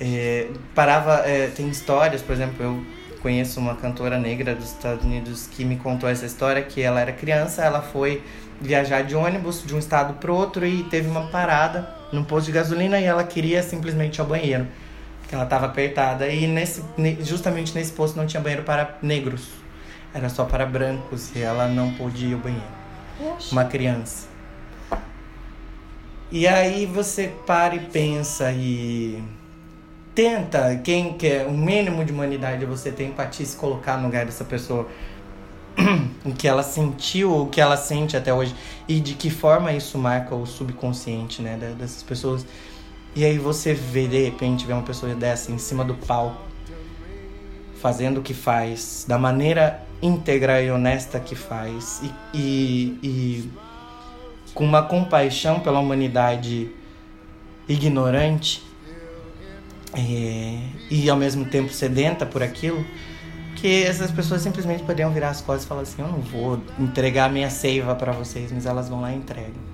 [0.00, 2.84] é, parava é, tem histórias por exemplo eu
[3.20, 7.12] conheço uma cantora negra dos Estados Unidos que me contou essa história que ela era
[7.12, 8.22] criança ela foi
[8.60, 12.52] viajar de ônibus de um estado para outro e teve uma parada num posto de
[12.52, 14.66] gasolina e ela queria simplesmente ir ao banheiro
[15.28, 19.48] que ela estava apertada e nesse ne- justamente nesse posto não tinha banheiro para negros
[20.14, 22.82] era só para brancos e ela não podia ir ao banheiro.
[23.50, 24.28] Uma criança.
[26.30, 29.22] E aí você para e pensa e
[30.14, 34.44] tenta, quem quer o mínimo de humanidade você tem empatia se colocar no lugar dessa
[34.44, 34.88] pessoa,
[36.24, 38.54] o que ela sentiu, o que ela sente até hoje
[38.88, 42.46] e de que forma isso marca o subconsciente, né, dessas pessoas.
[43.14, 46.40] E aí você vê de repente vê uma pessoa dessa em cima do palco
[47.82, 53.52] fazendo o que faz, da maneira íntegra e honesta que faz e, e, e
[54.52, 56.70] com uma compaixão pela humanidade
[57.68, 58.62] ignorante
[59.94, 60.58] é,
[60.90, 62.84] e ao mesmo tempo sedenta por aquilo,
[63.56, 67.30] que essas pessoas simplesmente poderiam virar as costas e falar assim: Eu não vou entregar
[67.30, 69.71] minha seiva para vocês, mas elas vão lá e entregam.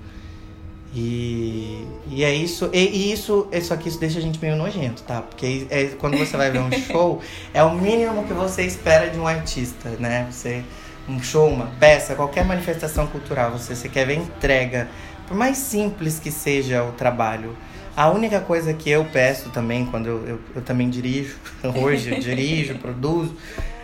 [0.93, 4.55] E, e é isso, e, e isso, é só que isso deixa a gente meio
[4.55, 5.21] nojento, tá?
[5.21, 7.21] Porque é, quando você vai ver um show,
[7.53, 10.27] é o mínimo que você espera de um artista, né?
[10.31, 10.63] Você,
[11.07, 14.87] um show, uma peça, qualquer manifestação cultural, você, você quer ver entrega,
[15.27, 17.55] por mais simples que seja o trabalho.
[17.95, 21.35] A única coisa que eu peço também, quando eu, eu, eu também dirijo,
[21.83, 23.35] hoje eu dirijo, produzo,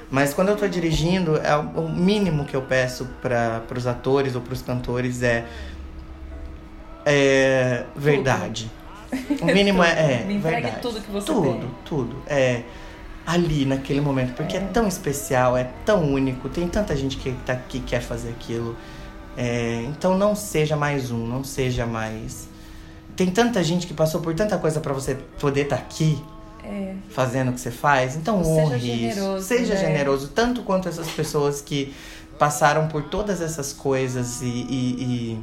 [0.09, 4.35] mas quando eu tô dirigindo, é o o mínimo que eu peço para os atores
[4.35, 5.45] ou para os cantores é
[7.05, 8.71] é verdade.
[9.41, 10.81] O mínimo é, é Me entregue verdade.
[10.81, 11.71] tudo que você tudo, tem.
[11.85, 12.15] tudo.
[12.27, 12.63] É
[13.25, 14.59] ali naquele momento, porque é.
[14.59, 18.75] tão especial, é tão único, tem tanta gente que tá que quer fazer aquilo.
[19.37, 22.47] É, então não seja mais um, não seja mais.
[23.15, 26.21] Tem tanta gente que passou por tanta coisa pra você poder estar aqui
[26.63, 26.93] É.
[27.09, 28.15] fazendo o que você faz.
[28.15, 29.47] Então Seja honre generoso, isso.
[29.47, 29.79] Seja né?
[29.79, 31.93] generoso, tanto quanto essas pessoas que
[32.37, 34.55] passaram por todas essas coisas e, e,
[34.99, 35.39] e,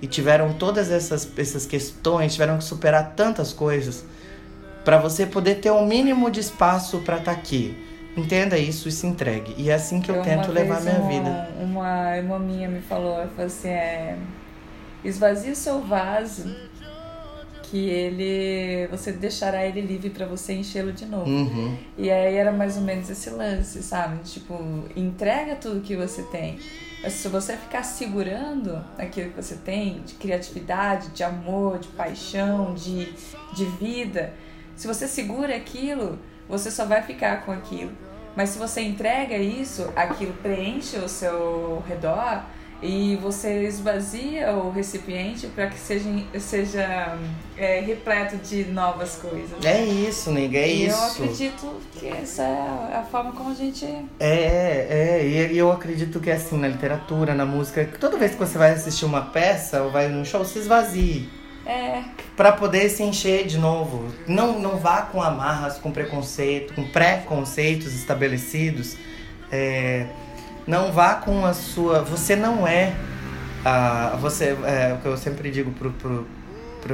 [0.00, 4.04] e tiveram todas essas, essas questões, tiveram que superar tantas coisas
[4.84, 7.76] para você poder ter o um mínimo de espaço para estar aqui.
[8.16, 9.54] Entenda isso e se entregue.
[9.58, 11.50] E é assim que eu, uma tento levar minha um- vida.
[11.60, 14.16] Uma irmã minha me falou, ela falou assim, é,
[15.04, 16.54] esvazie o seu vaso,
[17.64, 21.28] que ele, você deixará ele livre para você enchê-lo de novo.
[21.28, 21.76] Uhum.
[21.98, 24.22] E aí era mais ou menos esse lance, sabe?
[24.22, 24.58] Tipo,
[24.96, 26.58] entrega tudo que você tem.
[27.10, 33.12] Se você ficar segurando aquilo que você tem, de criatividade, de amor, de paixão, de,
[33.54, 34.32] de vida,
[34.74, 37.92] se você segura aquilo, você só vai ficar com aquilo.
[38.34, 42.44] Mas se você entrega isso, aquilo preenche o seu redor
[42.82, 46.08] e você esvazia o recipiente para que seja,
[46.38, 47.16] seja
[47.56, 49.64] é, repleto de novas coisas.
[49.64, 51.22] É isso, nega, é E eu isso.
[51.22, 53.84] acredito que essa é a forma como a gente.
[54.20, 58.38] É, é, e eu acredito que é assim na literatura, na música, toda vez que
[58.38, 61.28] você vai assistir uma peça ou vai num show, se esvazie.
[61.64, 62.04] É,
[62.36, 64.14] Pra poder se encher de novo.
[64.28, 68.96] Não, não vá com amarras, com preconceito, com preconceitos estabelecidos.
[69.50, 70.06] É,
[70.66, 72.02] não vá com a sua.
[72.02, 72.94] Você não é.
[73.64, 76.26] A, você, é o que eu sempre digo pro, pro,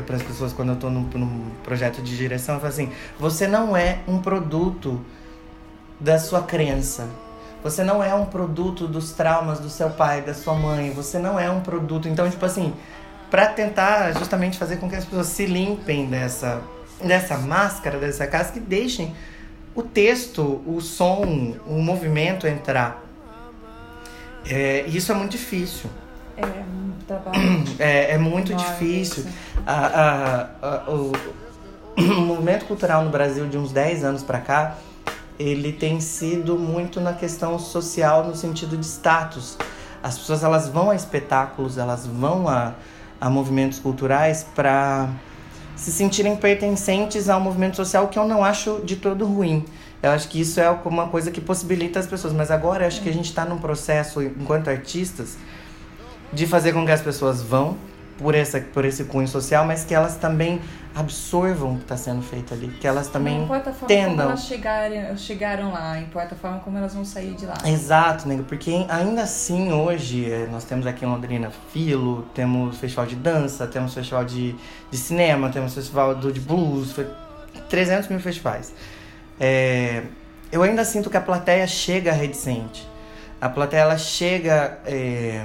[0.02, 3.46] para as pessoas quando eu tô num, num projeto de direção, eu falo assim: você
[3.46, 5.04] não é um produto
[5.98, 7.08] da sua crença.
[7.62, 10.90] Você não é um produto dos traumas do seu pai, da sua mãe.
[10.90, 12.08] Você não é um produto.
[12.08, 12.74] Então, tipo assim,
[13.30, 16.60] para tentar justamente fazer com que as pessoas se limpem dessa,
[17.02, 19.14] dessa máscara, dessa casca e deixem
[19.74, 23.01] o texto, o som, o movimento entrar.
[24.48, 25.88] É, isso é muito difícil.
[26.36, 27.64] é um trabalho.
[27.78, 29.24] É, é muito enorme difícil.
[29.66, 31.12] A- a- a- o,
[31.98, 34.76] o movimento cultural no Brasil de uns 10 anos pra cá,
[35.38, 39.56] ele tem sido muito na questão social no sentido de status.
[40.02, 42.74] As pessoas elas vão a espetáculos, elas vão a,
[43.20, 45.08] a movimentos culturais para
[45.76, 49.64] se sentirem pertencentes ao movimento social, que eu não acho de todo ruim.
[50.02, 52.32] Eu acho que isso é uma coisa que possibilita as pessoas.
[52.32, 55.36] Mas agora eu acho que a gente está num processo, enquanto artistas,
[56.32, 57.76] de fazer com que as pessoas vão
[58.18, 60.60] por, essa, por esse cunho social, mas que elas também
[60.94, 62.68] absorvam o que está sendo feito ali.
[62.80, 64.26] Que elas também não importa a forma como entendam.
[64.26, 67.54] elas chegarem, chegaram lá, importa a forma como elas vão sair de lá.
[67.64, 73.06] Exato, nego, porque ainda assim hoje eh, nós temos aqui em Londrina Filo, temos festival
[73.06, 74.54] de dança, temos festival de,
[74.90, 77.06] de cinema, temos festival do, de blues, fe-
[77.70, 78.72] 300 mil festivais.
[79.40, 80.02] É,
[80.50, 82.86] eu ainda sinto que a plateia chega reticente.
[83.40, 85.44] A plateia ela chega é,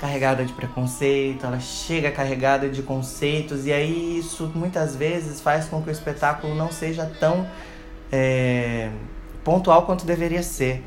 [0.00, 5.82] carregada de preconceito, ela chega carregada de conceitos, e aí isso muitas vezes faz com
[5.82, 7.46] que o espetáculo não seja tão
[8.10, 8.90] é,
[9.42, 10.82] pontual quanto deveria ser.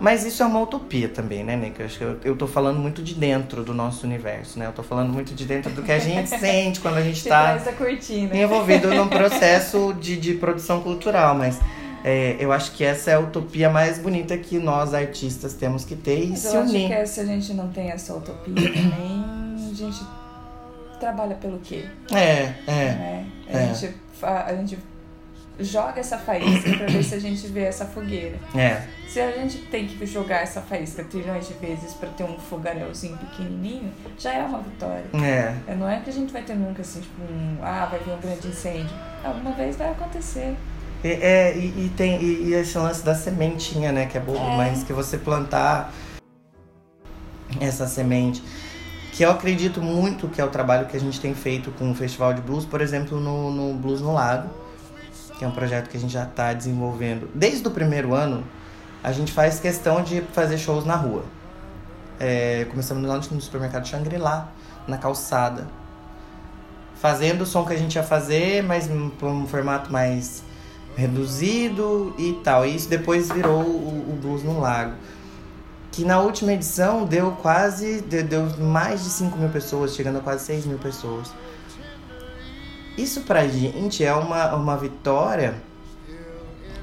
[0.00, 1.78] Mas isso é uma utopia também, né, Nick?
[1.78, 4.66] Eu acho que eu, eu tô falando muito de dentro do nosso universo, né?
[4.66, 7.58] Eu tô falando muito de dentro do que a gente sente quando a gente tá
[7.76, 8.34] cortina.
[8.34, 11.60] envolvido num processo de, de produção cultural, mas
[12.02, 15.94] é, eu acho que essa é a utopia mais bonita que nós artistas temos que
[15.94, 16.88] ter e Mas se eu acho unir.
[16.88, 19.24] que é, se a gente não tem essa utopia também,
[19.70, 20.00] a gente
[20.98, 21.84] trabalha pelo quê?
[22.10, 22.94] É, é.
[22.94, 23.26] né?
[23.48, 23.74] A, é.
[23.74, 24.78] gente, a gente
[25.60, 28.36] joga essa faísca pra ver se a gente vê essa fogueira.
[28.54, 32.38] É, Se a gente tem que jogar essa faísca trilhões de vezes pra ter um
[32.38, 35.04] fogaréuzinho pequenininho, já é uma vitória.
[35.14, 35.54] é.
[35.66, 38.12] É, Não é que a gente vai ter nunca assim, tipo, um, ah, vai vir
[38.12, 38.94] um grande incêndio.
[39.24, 40.54] Alguma vez vai acontecer.
[41.02, 44.06] E, é, e, e tem e, e esse lance da sementinha, né?
[44.06, 44.56] Que é bobo, É.
[44.56, 45.92] mas que você plantar
[47.60, 48.42] essa semente.
[49.12, 51.94] Que eu acredito muito que é o trabalho que a gente tem feito com o
[51.94, 54.48] Festival de Blues, por exemplo, no, no Blues no Lago,
[55.40, 57.30] que é um projeto que a gente já está desenvolvendo.
[57.34, 58.44] Desde o primeiro ano,
[59.02, 61.24] a gente faz questão de fazer shows na rua.
[62.18, 64.52] É, começamos lá no supermercado Shangri-La,
[64.86, 65.66] na calçada.
[66.96, 70.42] Fazendo o som que a gente ia fazer, mas por um formato mais
[70.94, 72.66] reduzido e tal.
[72.66, 74.92] E isso depois virou o, o Blues no Lago.
[75.90, 78.02] Que na última edição deu quase.
[78.02, 81.32] Deu mais de 5 mil pessoas, chegando a quase 6 mil pessoas.
[82.96, 85.54] Isso pra gente é uma, uma vitória,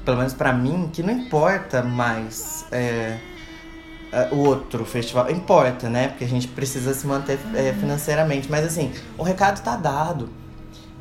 [0.04, 3.18] pelo menos pra mim, que não importa mais é,
[4.12, 5.30] ah, o outro festival.
[5.30, 6.08] Importa, né?
[6.08, 8.50] Porque a gente precisa se manter é, financeiramente.
[8.50, 10.28] Mas assim, o recado tá dado.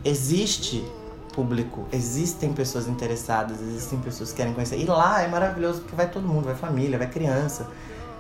[0.04, 0.86] Existe
[1.34, 4.80] público, existem pessoas interessadas, existem pessoas que querem conhecer.
[4.80, 7.68] E lá é maravilhoso porque vai todo mundo, vai família, vai criança,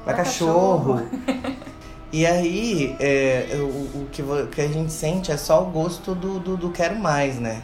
[0.05, 1.01] vai, Vai cachorro.
[2.11, 6.15] E aí, é, o, o que, o que a gente sente é só o gosto
[6.15, 7.61] do, do, do quero mais, né?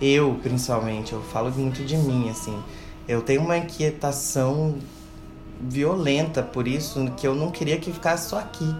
[0.00, 2.62] Eu, principalmente, eu falo muito de mim, assim.
[3.08, 4.76] Eu tenho uma inquietação
[5.60, 8.74] violenta por isso, que eu não queria que ficasse só aqui.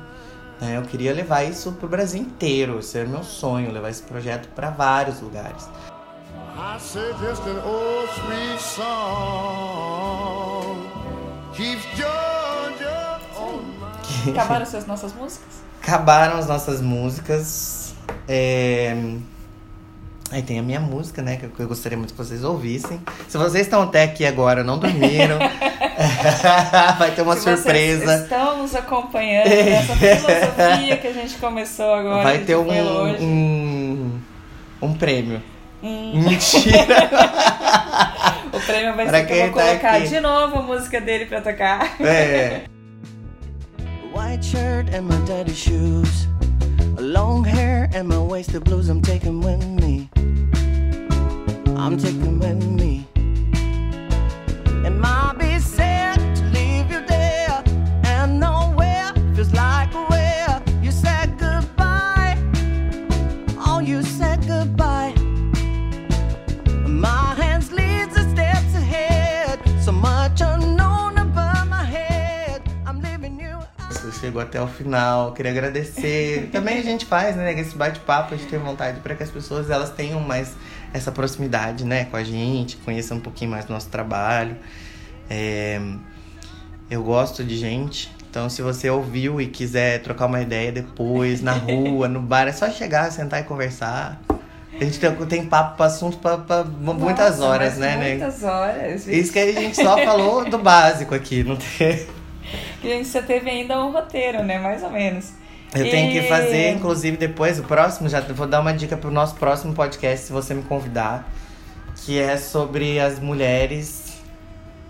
[0.60, 0.76] né?
[0.78, 2.78] Eu queria levar isso pro Brasil inteiro.
[2.78, 5.68] Esse era meu sonho, levar esse projeto para vários lugares.
[6.54, 9.82] I say just an old sweet song
[11.54, 11.84] keeps
[14.30, 15.48] Acabaram as nossas músicas?
[15.82, 17.94] Acabaram as nossas músicas.
[18.28, 18.94] É...
[20.30, 21.36] Aí tem a minha música, né?
[21.36, 23.00] Que eu- gostaria muito que vocês ouvissem.
[23.28, 25.38] Se vocês estão até aqui agora, não dormiram.
[26.98, 28.16] vai ter uma Se vocês surpresa.
[28.22, 32.22] estão nos acompanhando nessa filosofia que a gente começou agora.
[32.22, 32.70] Vai ter um,
[33.20, 34.20] um,
[34.80, 35.42] um prêmio.
[35.82, 36.22] Hum.
[36.22, 37.10] Mentira!
[38.52, 40.08] O prêmio vai Pra ser que eu vou tá colocar aqui.
[40.08, 41.96] de novo a música dele pra tocar.
[42.00, 42.64] É.
[44.12, 46.26] White shirt and my daddy shoes.
[46.98, 48.90] Long hair and my wasted blues.
[48.90, 50.10] I'm taking with me.
[51.76, 53.06] I'm taking with me.
[54.84, 57.62] It might be sad to leave you there
[58.04, 59.81] and nowhere feels like
[74.22, 76.48] chegou até o final, queria agradecer.
[76.54, 77.52] Também a gente faz, né?
[77.58, 80.54] Esse bate-papo, a gente tem vontade para que as pessoas elas tenham mais
[80.94, 84.56] essa proximidade, né, com a gente, conheçam um pouquinho mais do nosso trabalho.
[85.28, 85.80] É,
[86.90, 91.52] Eu gosto de gente, então se você ouviu e quiser trocar uma ideia depois, na
[91.56, 94.20] rua, no bar, é só chegar, sentar e conversar.
[94.78, 98.10] A gente tem, tem papo para assunto para muitas Nossa, horas, né, né?
[98.10, 99.06] Muitas horas.
[99.06, 102.06] Isso que a gente só falou do básico aqui, não tem.
[102.82, 104.58] E a gente só teve ainda um roteiro, né?
[104.58, 105.32] Mais ou menos.
[105.74, 109.10] Eu tenho E- que fazer, inclusive, depois, o próximo, já vou dar uma dica pro
[109.10, 111.26] nosso próximo podcast, se você me convidar,
[111.96, 114.12] que é sobre as mulheres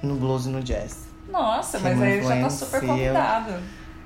[0.02, 1.06] no blues e no jazz.
[1.30, 3.52] Nossa, Que mas aí já tá super convidado.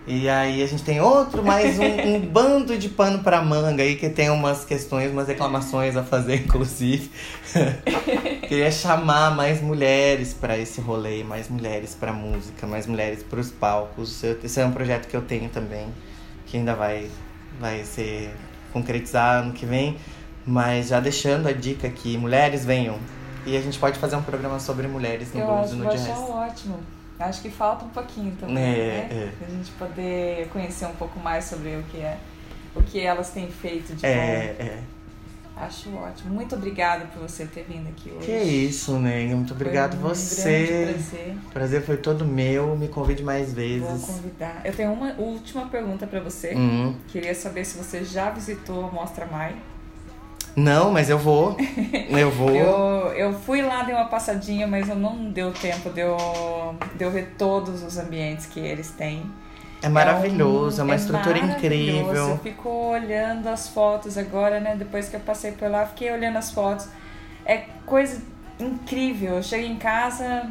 [0.08, 1.84] E aí a gente tem outro, mais um,
[2.14, 6.36] um bando de pano pra manga aí, que tem umas questões, umas reclamações a fazer,
[6.46, 7.10] inclusive.
[8.48, 14.22] Queria chamar mais mulheres pra esse rolê, mais mulheres pra música, mais mulheres pros palcos.
[14.22, 15.88] Eu- Esse é um projeto que eu tenho também,
[16.46, 17.10] que ainda vai,
[17.58, 18.30] vai ser
[18.72, 19.96] concretizado ano que vem.
[20.46, 22.96] Mas já deixando a dica aqui, mulheres venham.
[23.44, 26.02] E a gente pode fazer um programa sobre mulheres no Eu blues acho, no jazz.
[26.08, 26.78] achar ótimo.
[27.18, 29.08] Acho que falta um pouquinho também, É, né?
[29.10, 29.32] é.
[29.38, 32.18] Pra gente poder conhecer um pouco mais sobre o que é,
[32.74, 34.64] o que elas têm feito de É, bom.
[34.64, 34.78] é.
[35.58, 36.34] Acho ótimo.
[36.34, 38.26] Muito obrigada por você ter vindo aqui hoje.
[38.26, 39.34] Que isso, Nega.
[39.34, 40.84] Muito obrigado um você.
[40.92, 41.36] prazer.
[41.50, 42.76] Prazer foi todo meu.
[42.76, 44.04] Me convide mais Vou vezes.
[44.04, 44.60] convidar.
[44.66, 46.54] Eu tenho uma última pergunta pra você.
[46.54, 46.94] Hum.
[47.08, 49.56] Queria saber se você já visitou a Mostra Mai.
[50.56, 51.54] Não, mas eu vou.
[52.08, 52.50] Eu vou.
[52.56, 56.16] Eu, eu fui lá, dei uma passadinha, mas eu não deu tempo de eu,
[56.96, 59.22] de eu ver todos os ambientes que eles têm.
[59.82, 61.98] É maravilhoso, é, um- uma estrutura maravilhoso.
[62.00, 62.40] Eu incrível.
[62.42, 64.74] fico olhando as fotos agora, né?
[64.76, 66.88] Depois que eu passei por lá, fiquei olhando as fotos.
[67.44, 68.20] É coisa
[68.58, 69.34] incrível.
[69.36, 70.50] Eu chego em casa.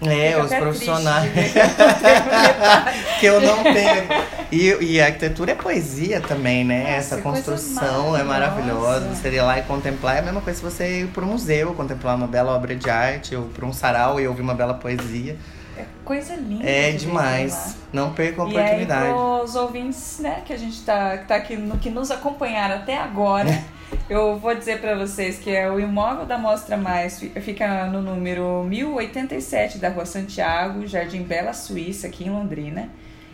[0.00, 1.30] É, fico os profissionais.
[1.32, 4.04] triste que eu não tenho.
[4.50, 6.82] E, e a arquitetura é poesia também, né?
[6.82, 9.08] Nossa, Essa construção é maravilhosa.
[9.08, 11.74] Você ir lá e contemplar é a mesma coisa se você ir para um museu,
[11.74, 15.36] contemplar uma bela obra de arte, ou para um sarau e ouvir uma bela poesia.
[15.76, 16.68] É coisa linda.
[16.68, 17.76] É demais.
[17.92, 19.12] Não percam a E aí, oportunidade.
[19.12, 22.96] pros ouvintes, né, que a gente tá, que tá aqui, no, que nos acompanharam até
[22.96, 23.48] agora,
[24.08, 28.00] eu vou dizer pra vocês que é o imóvel da Mostra Mais fi- fica no
[28.02, 32.88] número 1087 da Rua Santiago, Jardim Bela Suíça, aqui em Londrina.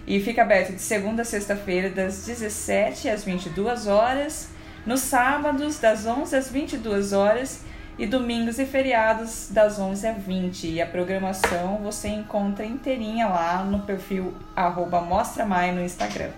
[0.07, 4.51] E fica aberto de segunda a sexta-feira, das 17 às 22 horas,
[4.85, 7.61] nos sábados, das 11 às 22 horas,
[7.97, 10.67] e domingos e feriados, das 11 às 20.
[10.67, 14.35] E a programação você encontra inteirinha lá no perfil
[15.01, 16.31] Mostra Mai no Instagram.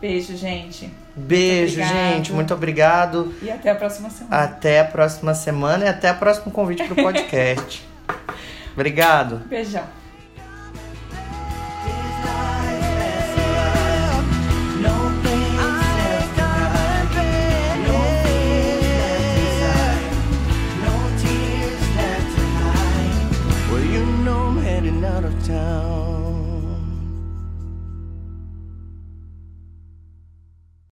[0.00, 0.88] Beijo, gente.
[1.18, 2.32] Beijo, muito gente.
[2.32, 3.34] Muito obrigado.
[3.42, 4.44] E até a próxima semana.
[4.44, 7.86] Até a próxima semana e até o próximo convite para o podcast.
[8.74, 9.42] obrigado.
[9.46, 9.84] Beijão.
[25.48, 26.07] town